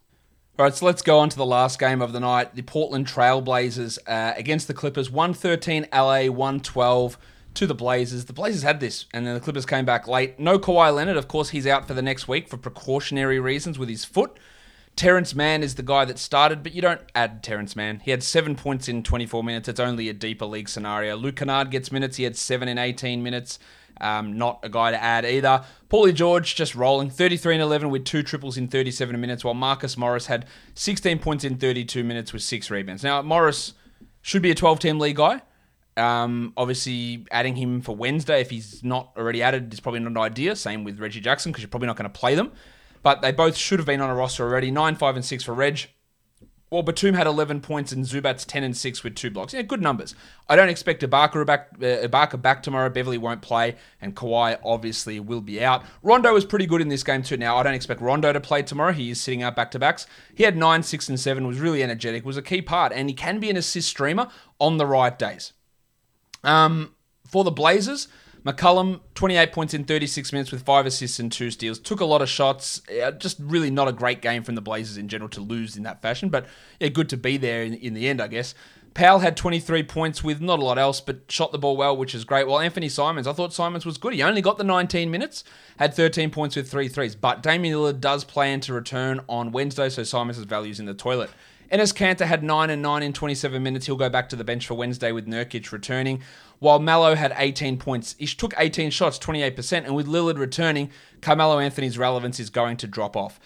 All 0.56 0.64
right, 0.64 0.72
so 0.72 0.86
let's 0.86 1.02
go 1.02 1.18
on 1.18 1.30
to 1.30 1.36
the 1.36 1.44
last 1.44 1.80
game 1.80 2.00
of 2.00 2.12
the 2.12 2.20
night. 2.20 2.54
The 2.54 2.62
Portland 2.62 3.08
Trailblazers 3.08 3.98
uh, 4.06 4.34
against 4.36 4.68
the 4.68 4.74
Clippers. 4.74 5.10
113 5.10 5.88
LA, 5.92 6.26
112 6.26 7.18
to 7.54 7.66
the 7.66 7.74
Blazers. 7.74 8.26
The 8.26 8.32
Blazers 8.32 8.62
had 8.62 8.78
this, 8.78 9.06
and 9.12 9.26
then 9.26 9.34
the 9.34 9.40
Clippers 9.40 9.66
came 9.66 9.84
back 9.84 10.06
late. 10.06 10.38
No 10.38 10.60
Kawhi 10.60 10.94
Leonard. 10.94 11.16
Of 11.16 11.26
course, 11.26 11.48
he's 11.48 11.66
out 11.66 11.88
for 11.88 11.94
the 11.94 12.02
next 12.02 12.28
week 12.28 12.48
for 12.48 12.56
precautionary 12.56 13.40
reasons 13.40 13.80
with 13.80 13.88
his 13.88 14.04
foot. 14.04 14.38
Terance 14.94 15.34
Mann 15.34 15.64
is 15.64 15.74
the 15.74 15.82
guy 15.82 16.04
that 16.04 16.20
started, 16.20 16.62
but 16.62 16.72
you 16.72 16.80
don't 16.80 17.00
add 17.16 17.42
Terance 17.42 17.74
Mann. 17.74 17.98
He 18.04 18.12
had 18.12 18.22
seven 18.22 18.54
points 18.54 18.86
in 18.88 19.02
24 19.02 19.42
minutes. 19.42 19.68
It's 19.68 19.80
only 19.80 20.08
a 20.08 20.12
deeper 20.12 20.46
league 20.46 20.68
scenario. 20.68 21.16
Luke 21.16 21.34
Kennard 21.34 21.72
gets 21.72 21.90
minutes. 21.90 22.16
He 22.16 22.22
had 22.22 22.36
seven 22.36 22.68
in 22.68 22.78
18 22.78 23.24
minutes. 23.24 23.58
Um, 24.00 24.36
not 24.36 24.60
a 24.62 24.68
guy 24.68 24.90
to 24.90 25.02
add 25.02 25.24
either. 25.24 25.64
Paulie 25.88 26.14
George 26.14 26.54
just 26.54 26.74
rolling 26.74 27.10
33 27.10 27.54
and 27.54 27.62
11 27.62 27.90
with 27.90 28.04
two 28.04 28.22
triples 28.22 28.56
in 28.56 28.68
37 28.68 29.20
minutes, 29.20 29.44
while 29.44 29.54
Marcus 29.54 29.96
Morris 29.96 30.26
had 30.26 30.46
16 30.74 31.18
points 31.20 31.44
in 31.44 31.56
32 31.56 32.02
minutes 32.02 32.32
with 32.32 32.42
six 32.42 32.70
rebounds. 32.70 33.04
Now, 33.04 33.22
Morris 33.22 33.74
should 34.22 34.42
be 34.42 34.50
a 34.50 34.54
12 34.54 34.78
team 34.80 34.98
league 34.98 35.16
guy. 35.16 35.42
Um, 35.96 36.52
obviously, 36.56 37.26
adding 37.30 37.54
him 37.54 37.80
for 37.80 37.94
Wednesday, 37.94 38.40
if 38.40 38.50
he's 38.50 38.82
not 38.82 39.12
already 39.16 39.42
added, 39.42 39.72
is 39.72 39.80
probably 39.80 40.00
not 40.00 40.10
an 40.10 40.18
idea. 40.18 40.56
Same 40.56 40.82
with 40.82 40.98
Reggie 40.98 41.20
Jackson, 41.20 41.52
because 41.52 41.62
you're 41.62 41.68
probably 41.68 41.86
not 41.86 41.96
going 41.96 42.10
to 42.10 42.18
play 42.18 42.34
them. 42.34 42.52
But 43.02 43.20
they 43.22 43.32
both 43.32 43.56
should 43.56 43.78
have 43.78 43.86
been 43.86 44.00
on 44.00 44.10
a 44.10 44.14
roster 44.14 44.44
already 44.44 44.70
9, 44.70 44.96
5, 44.96 45.16
and 45.16 45.24
6 45.24 45.44
for 45.44 45.54
Reg. 45.54 45.86
Well, 46.74 46.82
Batum 46.82 47.14
had 47.14 47.28
11 47.28 47.60
points 47.60 47.92
and 47.92 48.04
Zubac 48.04 48.44
10 48.44 48.64
and 48.64 48.76
6 48.76 49.04
with 49.04 49.14
two 49.14 49.30
blocks. 49.30 49.54
Yeah, 49.54 49.62
good 49.62 49.80
numbers. 49.80 50.16
I 50.48 50.56
don't 50.56 50.68
expect 50.68 51.04
Ibaka 51.04 51.46
back, 51.46 51.68
uh, 51.74 52.08
Ibaka 52.08 52.42
back 52.42 52.64
tomorrow. 52.64 52.90
Beverly 52.90 53.16
won't 53.16 53.42
play, 53.42 53.76
and 54.00 54.16
Kawhi 54.16 54.58
obviously 54.64 55.20
will 55.20 55.40
be 55.40 55.62
out. 55.62 55.84
Rondo 56.02 56.34
was 56.34 56.44
pretty 56.44 56.66
good 56.66 56.80
in 56.80 56.88
this 56.88 57.04
game 57.04 57.22
too. 57.22 57.36
Now, 57.36 57.58
I 57.58 57.62
don't 57.62 57.74
expect 57.74 58.00
Rondo 58.00 58.32
to 58.32 58.40
play 58.40 58.64
tomorrow. 58.64 58.90
He 58.90 59.08
is 59.12 59.20
sitting 59.20 59.40
out 59.40 59.54
back 59.54 59.70
to 59.70 59.78
backs. 59.78 60.08
He 60.34 60.42
had 60.42 60.56
9, 60.56 60.82
6, 60.82 61.08
and 61.08 61.20
7, 61.20 61.46
was 61.46 61.60
really 61.60 61.80
energetic, 61.80 62.24
was 62.24 62.36
a 62.36 62.42
key 62.42 62.60
part, 62.60 62.92
and 62.92 63.08
he 63.08 63.14
can 63.14 63.38
be 63.38 63.50
an 63.50 63.56
assist 63.56 63.88
streamer 63.88 64.28
on 64.58 64.76
the 64.76 64.86
right 64.86 65.16
days. 65.16 65.52
Um, 66.42 66.96
for 67.24 67.44
the 67.44 67.52
Blazers, 67.52 68.08
McCollum, 68.44 69.00
28 69.14 69.52
points 69.52 69.72
in 69.72 69.84
36 69.84 70.32
minutes 70.32 70.52
with 70.52 70.62
five 70.62 70.84
assists 70.84 71.18
and 71.18 71.32
two 71.32 71.50
steals. 71.50 71.78
Took 71.78 72.00
a 72.00 72.04
lot 72.04 72.20
of 72.20 72.28
shots. 72.28 72.82
Uh, 72.90 73.10
just 73.12 73.38
really 73.40 73.70
not 73.70 73.88
a 73.88 73.92
great 73.92 74.20
game 74.20 74.42
from 74.42 74.54
the 74.54 74.60
Blazers 74.60 74.98
in 74.98 75.08
general 75.08 75.30
to 75.30 75.40
lose 75.40 75.78
in 75.78 75.82
that 75.84 76.02
fashion, 76.02 76.28
but 76.28 76.46
yeah, 76.78 76.88
good 76.88 77.08
to 77.08 77.16
be 77.16 77.38
there 77.38 77.62
in, 77.62 77.72
in 77.74 77.94
the 77.94 78.06
end, 78.06 78.20
I 78.20 78.28
guess. 78.28 78.54
Powell 78.92 79.18
had 79.18 79.36
23 79.36 79.82
points 79.84 80.22
with 80.22 80.40
not 80.40 80.60
a 80.60 80.64
lot 80.64 80.78
else, 80.78 81.00
but 81.00 81.22
shot 81.28 81.50
the 81.50 81.58
ball 81.58 81.76
well, 81.76 81.96
which 81.96 82.14
is 82.14 82.24
great. 82.24 82.46
While 82.46 82.60
Anthony 82.60 82.88
Simons, 82.88 83.26
I 83.26 83.32
thought 83.32 83.52
Simons 83.52 83.84
was 83.84 83.98
good. 83.98 84.12
He 84.12 84.22
only 84.22 84.40
got 84.40 84.56
the 84.56 84.62
19 84.62 85.10
minutes, 85.10 85.42
had 85.78 85.94
13 85.94 86.30
points 86.30 86.54
with 86.54 86.70
three 86.70 86.86
threes. 86.86 87.16
But 87.16 87.42
Damian 87.42 87.76
Lillard 87.76 88.00
does 88.00 88.22
plan 88.22 88.60
to 88.60 88.72
return 88.72 89.20
on 89.28 89.50
Wednesday, 89.50 89.88
so 89.88 90.04
Simons' 90.04 90.38
value's 90.38 90.78
in 90.78 90.86
the 90.86 90.94
toilet. 90.94 91.30
Enes 91.72 91.92
Kanter 91.92 92.26
had 92.26 92.44
9 92.44 92.70
and 92.70 92.82
9 92.82 93.02
in 93.02 93.12
27 93.12 93.60
minutes. 93.60 93.86
He'll 93.86 93.96
go 93.96 94.08
back 94.08 94.28
to 94.28 94.36
the 94.36 94.44
bench 94.44 94.66
for 94.66 94.74
Wednesday 94.74 95.10
with 95.10 95.26
Nurkic 95.26 95.72
returning. 95.72 96.22
While 96.58 96.78
Melo 96.78 97.14
had 97.14 97.34
18 97.36 97.78
points. 97.78 98.14
He 98.18 98.26
took 98.26 98.54
18 98.56 98.90
shots, 98.90 99.18
28%. 99.18 99.84
And 99.84 99.94
with 99.94 100.06
Lillard 100.06 100.38
returning, 100.38 100.90
Carmelo 101.20 101.58
Anthony's 101.58 101.98
relevance 101.98 102.40
is 102.40 102.50
going 102.50 102.76
to 102.78 102.86
drop 102.86 103.16
off. 103.16 103.40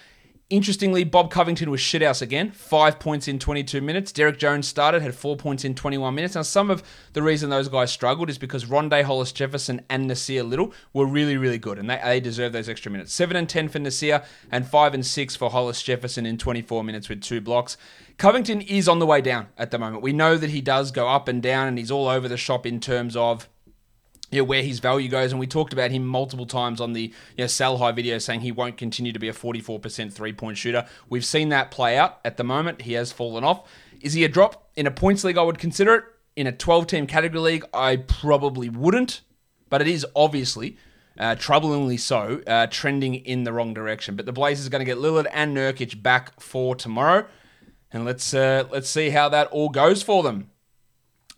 Interestingly, 0.50 1.04
Bob 1.04 1.30
Covington 1.30 1.70
was 1.70 1.80
shithouse 1.82 2.22
again. 2.22 2.52
Five 2.52 2.98
points 2.98 3.28
in 3.28 3.38
22 3.38 3.82
minutes. 3.82 4.12
Derrick 4.12 4.38
Jones 4.38 4.66
started, 4.66 5.02
had 5.02 5.14
four 5.14 5.37
points 5.37 5.62
in 5.62 5.74
21 5.74 6.14
minutes. 6.14 6.37
Now, 6.37 6.40
some 6.40 6.70
of 6.70 6.82
the 7.12 7.22
reason 7.22 7.50
those 7.50 7.68
guys 7.68 7.92
struggled 7.92 8.30
is 8.30 8.38
because 8.38 8.64
Rondae 8.64 9.02
Hollis 9.02 9.30
Jefferson 9.30 9.82
and 9.90 10.11
Nassir 10.11 10.48
Little 10.48 10.72
were 10.94 11.04
really, 11.04 11.37
really 11.37 11.58
good, 11.58 11.78
and 11.78 11.90
they, 11.90 12.00
they 12.02 12.18
deserve 12.18 12.54
those 12.54 12.70
extra 12.70 12.90
minutes. 12.90 13.12
Seven 13.12 13.37
and 13.37 13.46
10 13.46 13.68
for 13.68 13.78
Nassir, 13.78 14.24
and 14.50 14.66
five 14.66 14.94
and 14.94 15.04
six 15.04 15.37
for 15.37 15.50
Hollis 15.50 15.82
Jefferson 15.82 16.24
in 16.24 16.38
24 16.38 16.82
minutes 16.82 17.11
with 17.11 17.20
two 17.20 17.42
blocks. 17.42 17.76
Covington 18.16 18.62
is 18.62 18.88
on 18.88 19.00
the 19.00 19.06
way 19.06 19.20
down 19.20 19.48
at 19.58 19.70
the 19.70 19.78
moment. 19.78 20.02
We 20.02 20.14
know 20.14 20.38
that 20.38 20.48
he 20.48 20.62
does 20.62 20.92
go 20.92 21.08
up 21.08 21.28
and 21.28 21.42
down, 21.42 21.68
and 21.68 21.76
he's 21.76 21.90
all 21.90 22.08
over 22.08 22.26
the 22.26 22.38
shop 22.38 22.64
in 22.64 22.80
terms 22.80 23.16
of 23.16 23.50
you 24.31 24.41
know, 24.41 24.45
where 24.45 24.62
his 24.62 24.79
value 24.79 25.09
goes. 25.09 25.33
And 25.33 25.41
we 25.41 25.47
talked 25.47 25.73
about 25.73 25.91
him 25.91 26.07
multiple 26.07 26.47
times 26.47 26.81
on 26.81 26.93
the 26.93 27.12
you 27.37 27.45
know, 27.45 27.47
sell 27.47 27.79
high 27.79 27.93
video 27.93 28.19
saying 28.19 28.41
he 28.41 28.53
won't 28.53 28.77
continue 28.77 29.12
to 29.12 29.19
be 29.19 29.29
a 29.29 29.33
44% 29.33 30.12
three 30.12 30.33
point 30.33 30.59
shooter. 30.59 30.87
We've 31.09 31.25
seen 31.25 31.49
that 31.51 31.71
play 31.71 31.97
out 31.97 32.19
at 32.25 32.37
the 32.37 32.45
moment. 32.45 32.83
He 32.83 32.93
has 32.95 33.12
fallen 33.12 33.45
off. 33.45 33.69
Is 34.01 34.12
he 34.12 34.25
a 34.25 34.29
drop? 34.29 34.71
In 34.77 34.87
a 34.87 34.91
points 34.91 35.25
league, 35.25 35.38
I 35.38 35.43
would 35.43 35.59
consider 35.59 35.95
it. 35.95 36.05
In 36.37 36.47
a 36.47 36.53
12 36.53 36.87
team 36.87 37.07
category 37.07 37.41
league, 37.41 37.64
I 37.75 37.97
probably 37.97 38.69
wouldn't. 38.69 39.23
But 39.71 39.83
it 39.83 39.88
is 39.88 40.07
obviously, 40.14 40.79
uh, 41.19 41.35
troublingly 41.35 41.99
so, 41.99 42.43
uh, 42.47 42.69
trending 42.69 43.17
in 43.17 43.45
the 43.45 43.53
wrong 43.53 43.75
direction. 43.75 44.17
But 44.17 44.25
the 44.25 44.33
Blazers 44.33 44.67
are 44.67 44.71
going 44.71 44.81
to 44.81 44.87
get 44.87 44.99
Lillard 44.99 45.27
and 45.33 45.57
Nurkic 45.57 46.03
back 46.03 46.41
for 46.41 46.75
tomorrow. 46.75 47.27
And 47.91 48.05
let's 48.05 48.33
uh, 48.35 48.64
let's 48.71 48.88
see 48.88 49.11
how 49.11 49.29
that 49.31 49.49
all 49.49 49.69
goes 49.69 50.03
for 50.03 50.23
them. 50.23 50.51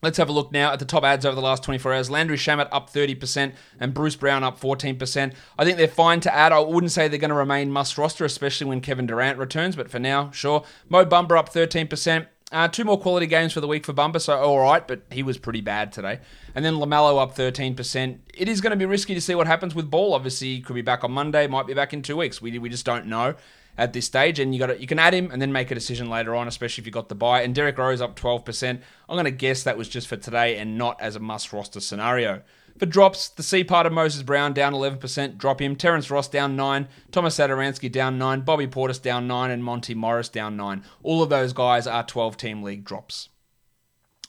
Let's 0.02 0.16
have 0.16 0.28
a 0.28 0.32
look 0.32 0.50
now 0.50 0.72
at 0.72 0.78
the 0.78 0.84
top 0.84 1.04
ads 1.04 1.26
over 1.26 1.34
the 1.34 1.42
last 1.42 1.62
24 1.62 1.92
hours. 1.92 2.10
Landry 2.10 2.36
Shamet 2.36 2.68
up 2.72 2.90
30% 2.90 3.52
and 3.78 3.92
Bruce 3.92 4.16
Brown 4.16 4.42
up 4.42 4.58
14%. 4.58 5.34
I 5.58 5.64
think 5.64 5.76
they're 5.76 5.88
fine 5.88 6.20
to 6.20 6.34
add. 6.34 6.52
I 6.52 6.60
wouldn't 6.60 6.92
say 6.92 7.08
they're 7.08 7.18
going 7.18 7.28
to 7.28 7.34
remain 7.34 7.70
must 7.70 7.98
roster, 7.98 8.24
especially 8.24 8.66
when 8.66 8.80
Kevin 8.80 9.06
Durant 9.06 9.38
returns, 9.38 9.76
but 9.76 9.90
for 9.90 9.98
now, 9.98 10.30
sure. 10.30 10.64
Mo 10.88 11.04
Bumber 11.04 11.36
up 11.36 11.52
13%. 11.52 12.26
Uh, 12.52 12.66
two 12.66 12.82
more 12.82 12.98
quality 12.98 13.26
games 13.26 13.52
for 13.52 13.60
the 13.60 13.68
week 13.68 13.86
for 13.86 13.92
Bumper, 13.92 14.18
so 14.18 14.36
all 14.36 14.58
right, 14.58 14.88
but 14.88 15.02
he 15.12 15.22
was 15.22 15.38
pretty 15.38 15.60
bad 15.60 15.92
today. 15.92 16.18
And 16.52 16.64
then 16.64 16.74
LaMelo 16.74 17.22
up 17.22 17.36
13%. 17.36 18.18
It 18.34 18.48
is 18.48 18.60
going 18.60 18.72
to 18.72 18.76
be 18.76 18.86
risky 18.86 19.14
to 19.14 19.20
see 19.20 19.36
what 19.36 19.46
happens 19.46 19.72
with 19.72 19.88
Ball. 19.88 20.14
Obviously, 20.14 20.56
he 20.56 20.60
could 20.60 20.74
be 20.74 20.82
back 20.82 21.04
on 21.04 21.12
Monday, 21.12 21.46
might 21.46 21.68
be 21.68 21.74
back 21.74 21.92
in 21.92 22.02
two 22.02 22.16
weeks. 22.16 22.42
We, 22.42 22.58
we 22.58 22.68
just 22.68 22.84
don't 22.84 23.06
know 23.06 23.36
at 23.80 23.94
this 23.94 24.04
stage. 24.04 24.38
And 24.38 24.54
you 24.54 24.60
got 24.60 24.66
to, 24.66 24.80
you 24.80 24.86
can 24.86 24.98
add 24.98 25.14
him 25.14 25.30
and 25.30 25.40
then 25.40 25.50
make 25.50 25.70
a 25.70 25.74
decision 25.74 26.08
later 26.08 26.36
on, 26.36 26.46
especially 26.46 26.82
if 26.82 26.86
you 26.86 26.92
got 26.92 27.08
the 27.08 27.14
buy. 27.14 27.42
And 27.42 27.54
Derrick 27.54 27.78
Rose 27.78 28.00
up 28.00 28.14
12%. 28.14 28.80
I'm 29.08 29.16
going 29.16 29.24
to 29.24 29.30
guess 29.30 29.64
that 29.64 29.78
was 29.78 29.88
just 29.88 30.06
for 30.06 30.16
today 30.16 30.58
and 30.58 30.78
not 30.78 31.00
as 31.00 31.16
a 31.16 31.20
must 31.20 31.52
roster 31.52 31.80
scenario. 31.80 32.42
For 32.78 32.86
drops, 32.86 33.28
the 33.28 33.42
C 33.42 33.64
part 33.64 33.86
of 33.86 33.92
Moses 33.92 34.22
Brown 34.22 34.52
down 34.52 34.72
11%, 34.72 35.36
drop 35.36 35.60
him. 35.60 35.76
Terrence 35.76 36.10
Ross 36.10 36.28
down 36.28 36.56
9, 36.56 36.88
Tomas 37.10 37.36
Satoransky 37.36 37.90
down 37.90 38.16
9, 38.16 38.40
Bobby 38.42 38.66
Portis 38.66 39.02
down 39.02 39.26
9, 39.26 39.50
and 39.50 39.64
Monte 39.64 39.94
Morris 39.94 40.28
down 40.28 40.56
9. 40.56 40.82
All 41.02 41.22
of 41.22 41.28
those 41.28 41.52
guys 41.52 41.86
are 41.86 42.04
12 42.04 42.36
team 42.36 42.62
league 42.62 42.84
drops. 42.84 43.28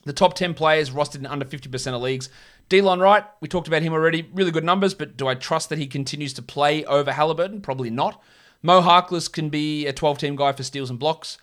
The 0.04 0.12
top 0.12 0.34
10 0.34 0.54
players 0.54 0.90
rostered 0.90 1.20
in 1.20 1.28
under 1.28 1.46
50% 1.46 1.94
of 1.94 2.02
leagues. 2.02 2.30
Delon 2.70 3.00
Wright, 3.00 3.24
we 3.40 3.48
talked 3.48 3.68
about 3.68 3.84
him 3.84 3.94
already. 3.94 4.30
Really 4.34 4.52
good 4.52 4.64
numbers, 4.64 4.94
but 4.94 5.16
do 5.16 5.28
I 5.28 5.36
trust 5.36 5.70
that 5.70 5.78
he 5.78 5.88
continues 5.88 6.34
to 6.34 6.42
play 6.42 6.84
over 6.86 7.12
Haliburton? 7.12 7.62
Probably 7.62 7.90
not. 7.90 8.22
Mo 8.62 8.82
Harkless 8.82 9.32
can 9.32 9.50
be 9.50 9.88
a 9.88 9.94
12 9.94 10.18
team 10.20 10.36
guy 10.36 10.52
for 10.52 10.64
steals 10.64 10.90
and 10.90 11.00
blocks. 11.00 11.38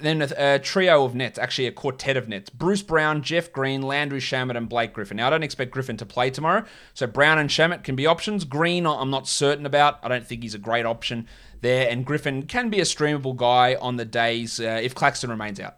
Then 0.00 0.22
a, 0.22 0.28
a, 0.36 0.58
trio 0.58 1.04
of 1.04 1.14
nets, 1.14 1.38
actually 1.38 1.66
a 1.66 1.72
quartet 1.72 2.16
of 2.16 2.28
nets. 2.28 2.50
Bruce 2.50 2.82
Brown, 2.82 3.22
Jeff 3.22 3.52
Green, 3.52 3.82
Landry 3.82 4.18
Shamet, 4.18 4.56
and 4.56 4.68
Blake 4.68 4.92
Griffin. 4.92 5.18
Now, 5.18 5.26
I 5.26 5.30
don't 5.30 5.42
expect 5.42 5.70
Griffin 5.70 5.96
to 5.98 6.06
play 6.06 6.30
tomorrow, 6.30 6.64
so 6.94 7.06
Brown 7.06 7.38
and 7.38 7.50
Shamet 7.50 7.84
can 7.84 7.94
be 7.94 8.06
options. 8.06 8.44
Green, 8.44 8.86
I'm 8.86 9.10
not 9.10 9.28
certain 9.28 9.66
about. 9.66 10.00
I 10.02 10.08
don't 10.08 10.26
think 10.26 10.42
he's 10.42 10.54
a 10.54 10.58
great 10.58 10.86
option 10.86 11.28
there. 11.60 11.88
And 11.88 12.04
Griffin 12.04 12.44
can 12.44 12.70
be 12.70 12.80
a 12.80 12.84
streamable 12.84 13.36
guy 13.36 13.76
on 13.76 13.96
the 13.96 14.04
days 14.04 14.58
uh, 14.58 14.80
if 14.82 14.94
Claxton 14.94 15.30
remains 15.30 15.60
out. 15.60 15.76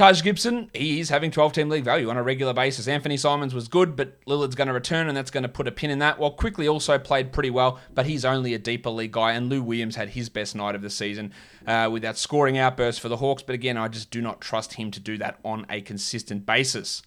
Taj 0.00 0.22
Gibson, 0.22 0.70
he's 0.72 1.10
having 1.10 1.30
12 1.30 1.52
team 1.52 1.68
league 1.68 1.84
value 1.84 2.08
on 2.08 2.16
a 2.16 2.22
regular 2.22 2.54
basis. 2.54 2.88
Anthony 2.88 3.18
Simons 3.18 3.52
was 3.52 3.68
good, 3.68 3.96
but 3.96 4.18
Lillard's 4.24 4.54
going 4.54 4.68
to 4.68 4.72
return, 4.72 5.08
and 5.08 5.14
that's 5.14 5.30
going 5.30 5.42
to 5.42 5.48
put 5.50 5.68
a 5.68 5.70
pin 5.70 5.90
in 5.90 5.98
that. 5.98 6.18
While 6.18 6.30
Quickley 6.30 6.66
also 6.66 6.98
played 6.98 7.32
pretty 7.32 7.50
well, 7.50 7.78
but 7.92 8.06
he's 8.06 8.24
only 8.24 8.54
a 8.54 8.58
deeper 8.58 8.88
league 8.88 9.12
guy, 9.12 9.32
and 9.32 9.50
Lou 9.50 9.62
Williams 9.62 9.96
had 9.96 10.08
his 10.08 10.30
best 10.30 10.56
night 10.56 10.74
of 10.74 10.80
the 10.80 10.88
season 10.88 11.34
uh, 11.66 11.90
with 11.92 12.00
that 12.00 12.16
scoring 12.16 12.56
outburst 12.56 12.98
for 12.98 13.10
the 13.10 13.18
Hawks. 13.18 13.42
But 13.42 13.54
again, 13.54 13.76
I 13.76 13.88
just 13.88 14.10
do 14.10 14.22
not 14.22 14.40
trust 14.40 14.72
him 14.72 14.90
to 14.92 15.00
do 15.00 15.18
that 15.18 15.38
on 15.44 15.66
a 15.68 15.82
consistent 15.82 16.46
basis. 16.46 17.02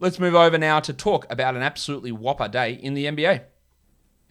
Let's 0.00 0.18
move 0.18 0.34
over 0.34 0.58
now 0.58 0.80
to 0.80 0.92
talk 0.92 1.30
about 1.30 1.54
an 1.54 1.62
absolutely 1.62 2.10
whopper 2.10 2.48
day 2.48 2.72
in 2.72 2.94
the 2.94 3.04
NBA. 3.04 3.42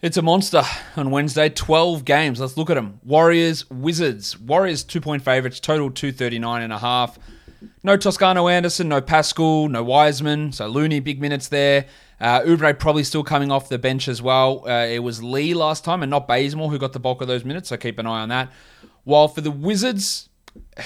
It's 0.02 0.18
a 0.18 0.22
monster 0.22 0.60
on 0.94 1.10
Wednesday. 1.10 1.48
12 1.48 2.04
games. 2.04 2.38
Let's 2.38 2.58
look 2.58 2.68
at 2.68 2.74
them. 2.74 3.00
Warriors, 3.02 3.64
Wizards. 3.70 4.38
Warriors 4.38 4.84
two 4.84 5.00
point 5.00 5.22
favorites, 5.22 5.58
total 5.58 5.90
239 5.90 6.60
and 6.60 6.70
a 6.70 6.78
half. 6.78 7.18
No 7.82 7.96
Toscano 7.96 8.48
Anderson, 8.48 8.88
no 8.88 9.00
Paschall, 9.00 9.70
no 9.70 9.82
Wiseman. 9.82 10.52
So 10.52 10.66
Looney, 10.66 11.00
big 11.00 11.20
minutes 11.20 11.48
there. 11.48 11.86
Uh, 12.20 12.40
Oubre 12.42 12.78
probably 12.78 13.04
still 13.04 13.24
coming 13.24 13.50
off 13.50 13.68
the 13.68 13.78
bench 13.78 14.08
as 14.08 14.22
well. 14.22 14.64
Uh, 14.68 14.86
it 14.86 15.00
was 15.00 15.22
Lee 15.22 15.54
last 15.54 15.84
time 15.84 16.02
and 16.02 16.10
not 16.10 16.28
Bazemore 16.28 16.70
who 16.70 16.78
got 16.78 16.92
the 16.92 17.00
bulk 17.00 17.20
of 17.20 17.28
those 17.28 17.44
minutes, 17.44 17.68
so 17.68 17.76
keep 17.76 17.98
an 17.98 18.06
eye 18.06 18.20
on 18.20 18.28
that. 18.28 18.50
While 19.04 19.28
for 19.28 19.40
the 19.40 19.50
Wizards, 19.50 20.28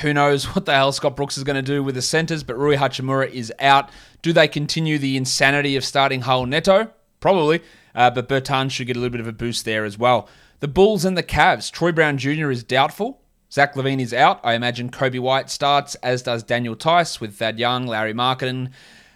who 0.01 0.13
knows 0.13 0.45
what 0.55 0.67
the 0.67 0.75
hell 0.75 0.93
Scott 0.93 1.17
Brooks 1.17 1.37
is 1.37 1.45
going 1.45 1.57
to 1.57 1.63
do 1.63 1.83
with 1.83 1.95
the 1.95 2.03
centers, 2.03 2.43
but 2.43 2.59
Rui 2.59 2.77
Hachimura 2.77 3.31
is 3.31 3.53
out. 3.61 3.91
Do 4.23 4.33
they 4.33 4.49
continue 4.49 4.99
the 4.99 5.17
insanity 5.17 5.77
of 5.77 5.85
starting 5.85 6.23
Raul 6.23 6.49
Neto? 6.49 6.91
Probably, 7.21 7.63
uh, 7.95 8.11
but 8.11 8.29
Bertan 8.29 8.71
should 8.71 8.87
get 8.87 8.97
a 8.97 9.01
little 9.01 9.13
bit 9.13 9.21
of 9.21 9.27
a 9.27 9.33
boost 9.33 9.65
there 9.65 9.85
as 9.85 9.99
well. 9.99 10.29
The 10.61 10.69
Bulls 10.69 11.05
and 11.05 11.17
the 11.17 11.23
Cavs. 11.23 11.71
Troy 11.71 11.93
Brown 11.93 12.19
Jr. 12.19 12.51
is 12.51 12.65
doubtful. 12.65 13.21
Zach 13.51 13.75
LaVine 13.75 14.01
is 14.01 14.13
out. 14.13 14.41
I 14.45 14.53
imagine 14.53 14.91
Coby 14.91 15.19
White 15.19 15.49
starts, 15.49 15.95
as 15.97 16.23
does 16.23 16.43
Daniel 16.43 16.77
Theis 16.77 17.19
with 17.21 17.37
Thad 17.37 17.59
Young, 17.59 17.87
Lauri 17.87 18.13
Markkanen, 18.13 18.71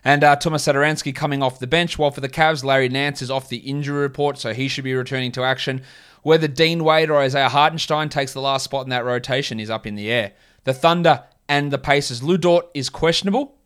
and 0.04 0.24
uh, 0.24 0.36
Tomas 0.36 0.66
Satoransky 0.66 1.14
coming 1.14 1.42
off 1.42 1.58
the 1.58 1.66
bench. 1.66 1.98
While 1.98 2.10
for 2.10 2.22
the 2.22 2.28
Cavs, 2.28 2.64
Larry 2.64 2.88
Nance 2.88 3.20
is 3.20 3.30
off 3.30 3.50
the 3.50 3.58
injury 3.58 4.00
report, 4.00 4.38
so 4.38 4.54
he 4.54 4.68
should 4.68 4.84
be 4.84 4.94
returning 4.94 5.32
to 5.32 5.44
action. 5.44 5.82
Whether 6.22 6.48
Dean 6.48 6.82
Wade 6.82 7.10
or 7.10 7.18
Isaiah 7.18 7.50
Hartenstein 7.50 8.08
takes 8.08 8.32
the 8.32 8.40
last 8.40 8.64
spot 8.64 8.84
in 8.84 8.90
that 8.90 9.04
rotation 9.04 9.60
is 9.60 9.70
up 9.70 9.86
in 9.86 9.96
the 9.96 10.10
air. 10.10 10.32
The 10.64 10.72
Thunder 10.72 11.24
and 11.48 11.70
the 11.70 11.78
Pacers. 11.78 12.22
Lu 12.22 12.38
Dort 12.38 12.70
is 12.72 12.88
questionable. 12.88 13.58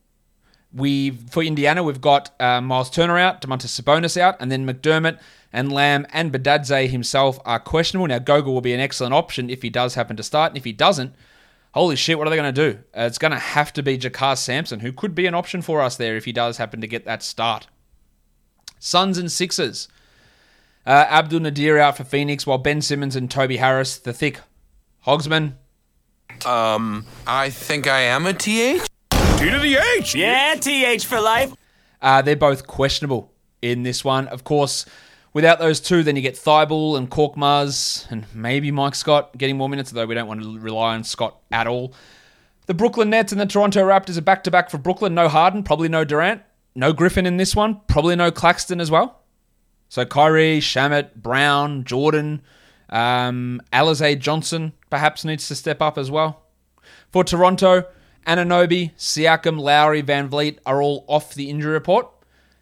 We 0.72 1.10
for 1.10 1.42
Indiana, 1.42 1.82
we've 1.82 2.00
got 2.00 2.30
uh, 2.40 2.60
Miles 2.60 2.90
Turner 2.90 3.18
out, 3.18 3.40
Domantas 3.40 3.80
Sabonis 3.80 4.20
out, 4.20 4.36
and 4.40 4.50
then 4.50 4.66
McDermott 4.66 5.18
and 5.52 5.72
Lamb 5.72 6.06
and 6.12 6.32
Bitadze 6.32 6.88
himself 6.88 7.38
are 7.44 7.58
questionable. 7.58 8.06
Now, 8.06 8.18
Goga 8.18 8.50
will 8.50 8.60
be 8.60 8.74
an 8.74 8.80
excellent 8.80 9.14
option 9.14 9.48
if 9.48 9.62
he 9.62 9.70
does 9.70 9.94
happen 9.94 10.16
to 10.16 10.22
start, 10.22 10.52
and 10.52 10.58
if 10.58 10.64
he 10.64 10.72
doesn't, 10.72 11.14
holy 11.72 11.96
shit, 11.96 12.18
what 12.18 12.26
are 12.26 12.30
they 12.30 12.36
going 12.36 12.54
to 12.54 12.72
do? 12.72 12.78
Uh, 12.96 13.02
it's 13.02 13.18
going 13.18 13.32
to 13.32 13.38
have 13.38 13.72
to 13.74 13.82
be 13.82 13.96
JaKarr 13.96 14.36
Sampson, 14.36 14.80
who 14.80 14.92
could 14.92 15.14
be 15.14 15.26
an 15.26 15.34
option 15.34 15.62
for 15.62 15.80
us 15.80 15.96
there 15.96 16.16
if 16.16 16.24
he 16.24 16.32
does 16.32 16.58
happen 16.58 16.80
to 16.80 16.86
get 16.86 17.04
that 17.04 17.22
start. 17.22 17.68
Suns 18.78 19.18
and 19.18 19.32
Sixers. 19.32 19.88
Uh, 20.84 21.06
Abdel 21.08 21.40
Nader 21.40 21.80
out 21.80 21.96
for 21.96 22.04
Phoenix, 22.04 22.46
while 22.46 22.58
Ben 22.58 22.80
Simmons 22.80 23.16
and 23.16 23.30
Toby 23.30 23.56
Harris, 23.56 23.98
the 23.98 24.12
thick 24.12 24.40
Hogsman. 25.06 25.54
Um, 26.44 27.06
I 27.26 27.50
think 27.50 27.86
I 27.86 28.00
am 28.00 28.26
a 28.26 28.32
TH. 28.32 28.86
T 29.38 29.50
to 29.50 29.58
the 29.58 29.76
H. 29.98 30.14
Yeah, 30.14 30.54
TH 30.54 31.04
for 31.04 31.20
life. 31.20 31.52
Uh, 32.00 32.22
they're 32.22 32.36
both 32.36 32.66
questionable 32.66 33.32
in 33.60 33.82
this 33.82 34.02
one. 34.02 34.28
Of 34.28 34.44
course, 34.44 34.86
without 35.34 35.58
those 35.58 35.78
two, 35.78 36.02
then 36.02 36.16
you 36.16 36.22
get 36.22 36.36
Thybulle 36.36 36.96
and 36.96 37.10
Korkmaz 37.10 38.10
and 38.10 38.24
maybe 38.34 38.70
Mike 38.70 38.94
Scott 38.94 39.36
getting 39.36 39.58
more 39.58 39.68
minutes, 39.68 39.90
though 39.90 40.06
we 40.06 40.14
don't 40.14 40.26
want 40.26 40.42
to 40.42 40.58
rely 40.58 40.94
on 40.94 41.04
Scott 41.04 41.36
at 41.52 41.66
all. 41.66 41.92
The 42.64 42.72
Brooklyn 42.74 43.10
Nets 43.10 43.30
and 43.30 43.40
the 43.40 43.46
Toronto 43.46 43.84
Raptors 43.84 44.16
are 44.16 44.22
back 44.22 44.42
to 44.44 44.50
back 44.50 44.70
for 44.70 44.78
Brooklyn. 44.78 45.14
No 45.14 45.28
Harden, 45.28 45.62
probably 45.62 45.88
no 45.88 46.02
Durant. 46.04 46.40
No 46.74 46.94
Griffin 46.94 47.26
in 47.26 47.36
this 47.36 47.54
one. 47.54 47.80
Probably 47.88 48.16
no 48.16 48.30
Claxton 48.30 48.80
as 48.80 48.90
well. 48.90 49.20
So 49.90 50.06
Kyrie, 50.06 50.60
Shamet, 50.60 51.14
Brown, 51.14 51.84
Jordan, 51.84 52.40
um, 52.88 53.60
Alize 53.72 54.18
Johnson 54.18 54.72
perhaps 54.88 55.24
needs 55.26 55.46
to 55.48 55.54
step 55.54 55.82
up 55.82 55.98
as 55.98 56.10
well. 56.10 56.42
For 57.12 57.22
Toronto, 57.22 57.84
Anunoby, 58.26 58.92
Siakam, 58.96 59.60
Lowry, 59.60 60.02
VanVleet 60.02 60.58
are 60.66 60.82
all 60.82 61.04
off 61.06 61.34
the 61.34 61.48
injury 61.48 61.72
report. 61.72 62.08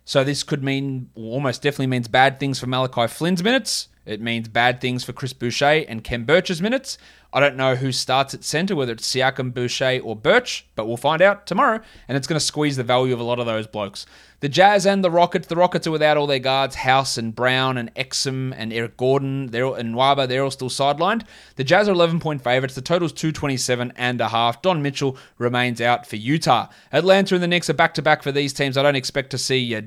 So 0.05 0.23
this 0.23 0.43
could 0.43 0.63
mean, 0.63 1.11
almost 1.15 1.63
definitely 1.63 1.87
means 1.87 2.09
bad 2.09 2.39
things 2.39 2.59
for 2.61 2.67
Malachi 2.67 3.07
Flynn's 3.07 3.43
minutes. 3.43 3.89
It 4.07 4.21
means 4.21 4.49
bad 4.49 4.81
things 4.81 5.05
for 5.05 5.13
Chris 5.13 5.33
Boucher 5.33 5.85
and 5.89 6.05
Khem 6.05 6.25
Birch's 6.25 6.61
minutes. 6.61 6.99
I 7.33 7.41
don't 7.41 7.57
know 7.57 7.75
who 7.75 7.91
starts 7.91 8.33
at 8.33 8.45
center, 8.45 8.77
whether 8.77 8.93
it's 8.93 9.13
Siakam, 9.13 9.53
Boucher, 9.53 10.01
or 10.05 10.15
Birch, 10.15 10.67
but 10.77 10.87
we'll 10.87 10.97
find 10.97 11.21
out 11.21 11.47
tomorrow, 11.47 11.81
and 12.07 12.17
it's 12.17 12.29
going 12.29 12.39
to 12.39 12.45
squeeze 12.45 12.77
the 12.77 12.85
value 12.85 13.13
of 13.13 13.19
a 13.19 13.25
lot 13.25 13.41
of 13.41 13.47
those 13.47 13.67
blokes. 13.67 14.07
The 14.39 14.49
Jazz 14.49 14.87
and 14.87 15.03
the 15.03 15.11
Rockets. 15.11 15.49
The 15.49 15.57
Rockets 15.57 15.87
are 15.87 15.91
without 15.91 16.17
all 16.17 16.27
their 16.27 16.39
guards, 16.39 16.77
House 16.77 17.19
and 17.19 17.35
Brown 17.35 17.79
and 17.79 17.93
Exum 17.95 18.53
and 18.57 18.73
Eric 18.73 18.97
Gordon. 18.97 19.47
They're 19.47 19.65
all, 19.65 19.75
and 19.75 19.95
Waba. 19.95 20.29
They're 20.29 20.45
all 20.45 20.51
still 20.51 20.69
sidelined. 20.69 21.23
The 21.57 21.65
Jazz 21.65 21.89
are 21.89 21.93
11 21.93 22.21
point 22.21 22.45
favorites. 22.45 22.75
The 22.75 22.83
total's 22.83 23.13
227 23.15 23.95
and 23.97 24.21
a 24.21 24.29
half. 24.29 24.61
Don 24.61 24.83
Mitchell 24.83 25.17
remains 25.39 25.81
out 25.81 26.07
for 26.07 26.17
Utah. 26.17 26.69
Atlanta 26.93 27.35
and 27.35 27.43
the 27.43 27.49
Knicks 27.49 27.71
are 27.71 27.75
back 27.75 27.95
to 27.95 28.03
back 28.03 28.23
for 28.23 28.33
these 28.33 28.53
teams. 28.53 28.77
I 28.77 28.83
don't 28.83 28.97
expect 28.97 29.31
to 29.31 29.39
see 29.39 29.75
uh, 29.75 29.81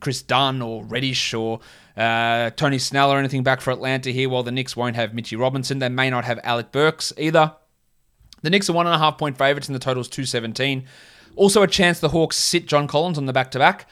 Chris 0.00 0.22
Dunn 0.22 0.60
or 0.60 0.84
Reddish 0.84 1.32
or 1.32 1.60
uh, 1.96 2.50
Tony 2.50 2.78
Snell 2.78 3.12
or 3.12 3.18
anything 3.18 3.42
back 3.42 3.60
for 3.60 3.70
Atlanta 3.70 4.10
here, 4.10 4.28
while 4.28 4.42
the 4.42 4.52
Knicks 4.52 4.76
won't 4.76 4.96
have 4.96 5.14
Mitchy 5.14 5.36
Robinson. 5.36 5.78
They 5.78 5.88
may 5.88 6.10
not 6.10 6.24
have 6.24 6.40
Alec 6.42 6.72
Burks 6.72 7.12
either. 7.16 7.54
The 8.42 8.50
Knicks 8.50 8.68
are 8.68 8.74
one 8.74 8.86
and 8.86 8.94
a 8.94 8.98
half 8.98 9.16
point 9.18 9.38
favourites, 9.38 9.68
and 9.68 9.74
the 9.74 9.80
total's 9.80 10.08
217. 10.08 10.84
Also, 11.36 11.62
a 11.62 11.66
chance 11.66 12.00
the 12.00 12.10
Hawks 12.10 12.36
sit 12.36 12.66
John 12.66 12.86
Collins 12.86 13.18
on 13.18 13.26
the 13.26 13.32
back 13.32 13.50
to 13.52 13.58
back. 13.58 13.88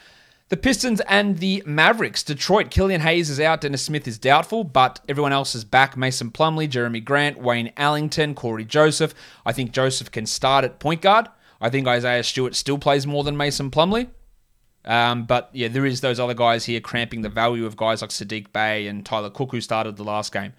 The 0.49 0.57
Pistons 0.57 1.01
and 1.07 1.39
the 1.39 1.63
Mavericks. 1.65 2.21
Detroit, 2.21 2.69
Killian 2.69 3.01
Hayes 3.01 3.29
is 3.29 3.39
out, 3.39 3.61
Dennis 3.61 3.81
Smith 3.81 4.07
is 4.07 4.19
doubtful, 4.19 4.63
but 4.63 4.99
everyone 5.09 5.33
else 5.33 5.55
is 5.55 5.63
back. 5.63 5.97
Mason 5.97 6.29
Plumlee, 6.29 6.69
Jerami 6.69 7.03
Grant, 7.03 7.39
Wayne 7.39 7.71
Ellington, 7.75 8.35
Cory 8.35 8.63
Joseph. 8.63 9.15
I 9.45 9.53
think 9.53 9.71
Joseph 9.71 10.11
can 10.11 10.25
start 10.25 10.63
at 10.63 10.79
point 10.79 11.01
guard. 11.01 11.27
I 11.59 11.69
think 11.69 11.87
Isaiah 11.87 12.23
Stewart 12.23 12.55
still 12.55 12.77
plays 12.77 13.07
more 13.07 13.23
than 13.23 13.35
Mason 13.37 13.71
Plumlee. 13.71 14.09
Um, 14.85 15.25
but 15.25 15.49
yeah, 15.53 15.67
there 15.69 15.85
is 15.85 16.01
those 16.01 16.19
other 16.19 16.33
guys 16.33 16.65
here 16.65 16.81
cramping 16.81 17.21
the 17.21 17.29
value 17.29 17.65
of 17.65 17.77
guys 17.77 18.01
like 18.01 18.11
Sadiq 18.11 18.51
Bey 18.51 18.87
and 18.87 19.05
Tyler 19.05 19.29
Cook 19.29 19.51
who 19.51 19.61
started 19.61 19.95
the 19.95 20.03
last 20.03 20.33
game. 20.33 20.53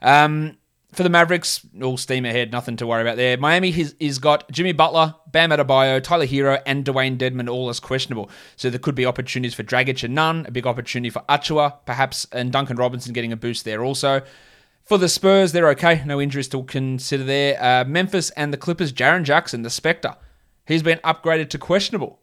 Um, 0.00 0.56
for 0.92 1.04
the 1.04 1.08
Mavericks, 1.08 1.64
all 1.82 1.96
steam 1.96 2.24
ahead, 2.24 2.50
nothing 2.50 2.76
to 2.78 2.86
worry 2.86 3.02
about 3.02 3.16
there. 3.16 3.36
Miami 3.36 3.70
has, 3.72 3.94
has 4.00 4.18
got 4.18 4.50
Jimmy 4.50 4.72
Butler, 4.72 5.14
Bam 5.30 5.50
Adebayo, 5.50 6.02
Tyler 6.02 6.26
Herro, 6.26 6.60
and 6.66 6.84
Dewayne 6.84 7.16
Dedmon 7.16 7.48
all 7.48 7.68
as 7.68 7.78
questionable. 7.78 8.28
So 8.56 8.70
there 8.70 8.80
could 8.80 8.96
be 8.96 9.06
opportunities 9.06 9.54
for 9.54 9.62
Dragic 9.62 10.02
and 10.02 10.14
Nunn, 10.14 10.46
a 10.46 10.50
big 10.50 10.66
opportunity 10.66 11.10
for 11.10 11.22
Achiuwa, 11.28 11.76
perhaps, 11.86 12.26
and 12.32 12.50
Duncan 12.50 12.76
Robinson 12.76 13.12
getting 13.12 13.32
a 13.32 13.36
boost 13.36 13.64
there 13.64 13.84
also. 13.84 14.22
For 14.84 14.98
the 14.98 15.08
Spurs, 15.08 15.52
they're 15.52 15.68
okay. 15.70 16.02
No 16.04 16.20
injuries 16.20 16.48
to 16.48 16.64
consider 16.64 17.22
there. 17.22 17.62
Uh, 17.62 17.84
Memphis 17.84 18.30
and 18.30 18.52
the 18.52 18.56
Clippers, 18.56 18.92
Jaren 18.92 19.22
Jackson, 19.22 19.62
the 19.62 19.70
Spectre. 19.70 20.16
He's 20.66 20.82
been 20.82 20.98
upgraded 20.98 21.50
to 21.50 21.58
questionable. 21.58 22.20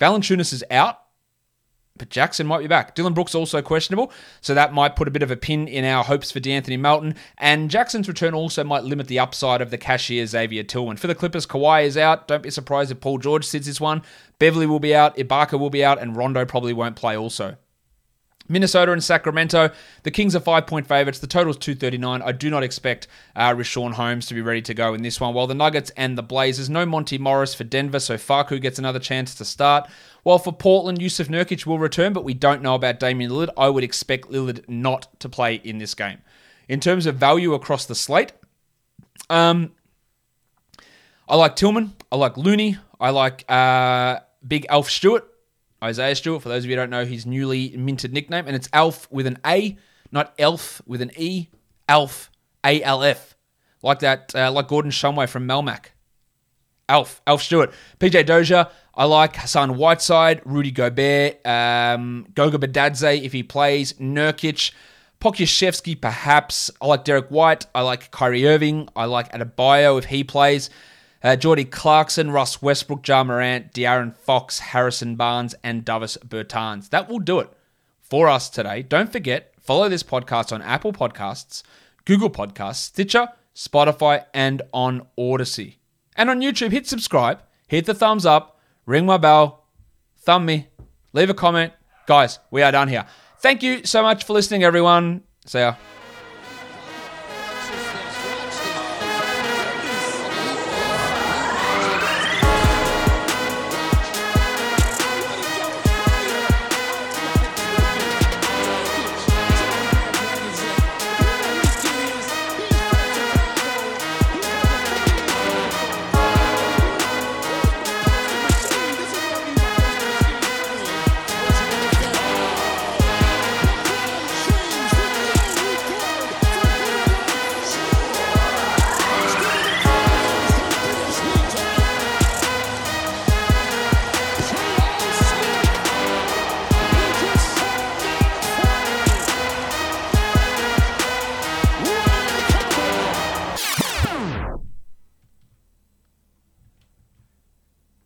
Valanciunas 0.00 0.52
is 0.52 0.64
out. 0.70 0.98
but 2.00 2.08
Jackson 2.08 2.46
might 2.46 2.60
be 2.60 2.66
back. 2.66 2.94
Dillon 2.94 3.12
Brooks 3.12 3.34
also 3.34 3.60
questionable, 3.60 4.10
so 4.40 4.54
that 4.54 4.72
might 4.72 4.96
put 4.96 5.06
a 5.06 5.10
bit 5.10 5.22
of 5.22 5.30
a 5.30 5.36
pin 5.36 5.68
in 5.68 5.84
our 5.84 6.02
hopes 6.02 6.32
for 6.32 6.40
D'Anthony 6.40 6.78
Melton. 6.78 7.14
And 7.36 7.70
Jackson's 7.70 8.08
return 8.08 8.32
also 8.32 8.64
might 8.64 8.84
limit 8.84 9.06
the 9.06 9.18
upside 9.18 9.60
of 9.60 9.70
the 9.70 9.76
cashier 9.76 10.24
Xavier 10.26 10.62
Tillman. 10.62 10.96
For 10.96 11.08
the 11.08 11.14
Clippers, 11.14 11.46
Kawhi 11.46 11.84
is 11.84 11.98
out. 11.98 12.26
Don't 12.26 12.42
be 12.42 12.50
surprised 12.50 12.90
if 12.90 13.00
Paul 13.00 13.18
George 13.18 13.44
sits 13.44 13.66
this 13.66 13.82
one. 13.82 14.00
Beverly 14.38 14.64
will 14.66 14.80
be 14.80 14.94
out, 14.94 15.14
Ibaka 15.18 15.60
will 15.60 15.68
be 15.68 15.84
out, 15.84 16.00
and 16.00 16.16
Rondo 16.16 16.46
probably 16.46 16.72
won't 16.72 16.96
play 16.96 17.14
also. 17.16 17.56
Minnesota 18.50 18.92
and 18.92 19.02
Sacramento. 19.02 19.70
The 20.02 20.10
Kings 20.10 20.36
are 20.36 20.40
five 20.40 20.66
point 20.66 20.86
favourites. 20.86 21.20
The 21.20 21.26
total 21.26 21.50
is 21.50 21.56
239. 21.56 22.20
I 22.20 22.32
do 22.32 22.50
not 22.50 22.62
expect 22.62 23.06
uh, 23.36 23.54
Richaun 23.54 23.92
Holmes 23.92 24.26
to 24.26 24.34
be 24.34 24.42
ready 24.42 24.60
to 24.62 24.74
go 24.74 24.92
in 24.92 25.02
this 25.02 25.20
one. 25.20 25.32
While 25.32 25.46
the 25.46 25.54
Nuggets 25.54 25.90
and 25.96 26.18
the 26.18 26.22
Blazers, 26.22 26.68
no 26.68 26.84
Monte 26.84 27.16
Morris 27.18 27.54
for 27.54 27.64
Denver, 27.64 28.00
so 28.00 28.16
Facu 28.16 28.60
gets 28.60 28.78
another 28.78 28.98
chance 28.98 29.34
to 29.36 29.44
start. 29.44 29.88
While 30.22 30.38
for 30.38 30.52
Portland, 30.52 30.98
Jusuf 30.98 31.28
Nurkic 31.28 31.64
will 31.64 31.78
return, 31.78 32.12
but 32.12 32.24
we 32.24 32.34
don't 32.34 32.62
know 32.62 32.74
about 32.74 33.00
Damian 33.00 33.30
Lillard. 33.30 33.50
I 33.56 33.68
would 33.68 33.84
expect 33.84 34.30
Lillard 34.30 34.68
not 34.68 35.08
to 35.20 35.28
play 35.28 35.54
in 35.54 35.78
this 35.78 35.94
game. 35.94 36.18
In 36.68 36.80
terms 36.80 37.06
of 37.06 37.16
value 37.16 37.54
across 37.54 37.86
the 37.86 37.94
slate, 37.94 38.32
um, 39.30 39.72
I 41.28 41.36
like 41.36 41.56
Tillman. 41.56 41.94
I 42.10 42.16
like 42.16 42.36
Looney. 42.36 42.76
I 42.98 43.10
like 43.10 43.44
uh, 43.48 44.20
Big 44.46 44.66
Alf 44.68 44.90
Stewart. 44.90 45.26
Isaiah 45.82 46.14
Stewart, 46.14 46.42
for 46.42 46.48
those 46.48 46.64
of 46.64 46.70
you 46.70 46.76
who 46.76 46.82
don't 46.82 46.90
know 46.90 47.04
his 47.04 47.24
newly 47.26 47.74
minted 47.76 48.12
nickname, 48.12 48.46
and 48.46 48.54
it's 48.54 48.68
Alf 48.72 49.10
with 49.10 49.26
an 49.26 49.38
A, 49.46 49.78
not 50.12 50.34
Elf 50.38 50.82
with 50.86 51.00
an 51.00 51.10
E. 51.16 51.48
Alf, 51.88 52.30
A 52.64 52.82
L 52.82 53.02
F, 53.02 53.36
like 53.82 54.00
that, 54.00 54.34
uh, 54.34 54.52
like 54.52 54.68
Gordon 54.68 54.90
Shumway 54.90 55.28
from 55.28 55.46
Melmac. 55.46 55.86
Alf, 56.88 57.22
Alf 57.26 57.42
Stewart, 57.42 57.72
PJ 57.98 58.26
Dozier. 58.26 58.66
I 58.94 59.04
like 59.04 59.36
Hassan 59.36 59.76
Whiteside, 59.76 60.42
Rudy 60.44 60.72
Gobert, 60.72 61.44
um, 61.46 62.26
Goga 62.34 62.58
Bitadze 62.58 63.22
if 63.22 63.32
he 63.32 63.42
plays, 63.42 63.94
Nurkic, 63.94 64.72
Pokusevski 65.20 66.00
perhaps. 66.00 66.70
I 66.80 66.86
like 66.86 67.04
Derrick 67.04 67.28
White. 67.28 67.66
I 67.74 67.82
like 67.82 68.10
Kyrie 68.10 68.46
Irving. 68.46 68.88
I 68.96 69.04
like 69.04 69.30
Adebayo 69.32 69.98
if 69.98 70.06
he 70.06 70.24
plays. 70.24 70.70
Uh, 71.22 71.36
Jordy 71.36 71.64
Clarkson, 71.64 72.30
Russ 72.30 72.62
Westbrook, 72.62 73.06
Ja 73.06 73.22
Morant, 73.22 73.72
De'Aaron 73.72 74.16
Fox, 74.16 74.58
Harrison 74.58 75.16
Barnes, 75.16 75.54
and 75.62 75.84
Davis 75.84 76.16
Bertans. 76.26 76.88
That 76.90 77.08
will 77.08 77.18
do 77.18 77.40
it 77.40 77.50
for 78.00 78.28
us 78.28 78.48
today. 78.48 78.82
Don't 78.82 79.12
forget, 79.12 79.52
follow 79.60 79.88
this 79.88 80.02
podcast 80.02 80.52
on 80.52 80.62
Apple 80.62 80.92
Podcasts, 80.92 81.62
Google 82.06 82.30
Podcasts, 82.30 82.76
Stitcher, 82.76 83.28
Spotify, 83.54 84.24
and 84.32 84.62
on 84.72 85.06
Odyssey. 85.18 85.78
And 86.16 86.30
on 86.30 86.40
YouTube, 86.40 86.72
hit 86.72 86.86
subscribe, 86.86 87.42
hit 87.68 87.84
the 87.84 87.94
thumbs 87.94 88.24
up, 88.24 88.58
ring 88.86 89.04
my 89.04 89.18
bell, 89.18 89.66
thumb 90.18 90.46
me, 90.46 90.68
leave 91.12 91.30
a 91.30 91.34
comment. 91.34 91.72
Guys, 92.06 92.38
we 92.50 92.62
are 92.62 92.72
done 92.72 92.88
here. 92.88 93.06
Thank 93.38 93.62
you 93.62 93.84
so 93.84 94.02
much 94.02 94.24
for 94.24 94.32
listening, 94.32 94.64
everyone. 94.64 95.22
See 95.46 95.58
ya. 95.58 95.74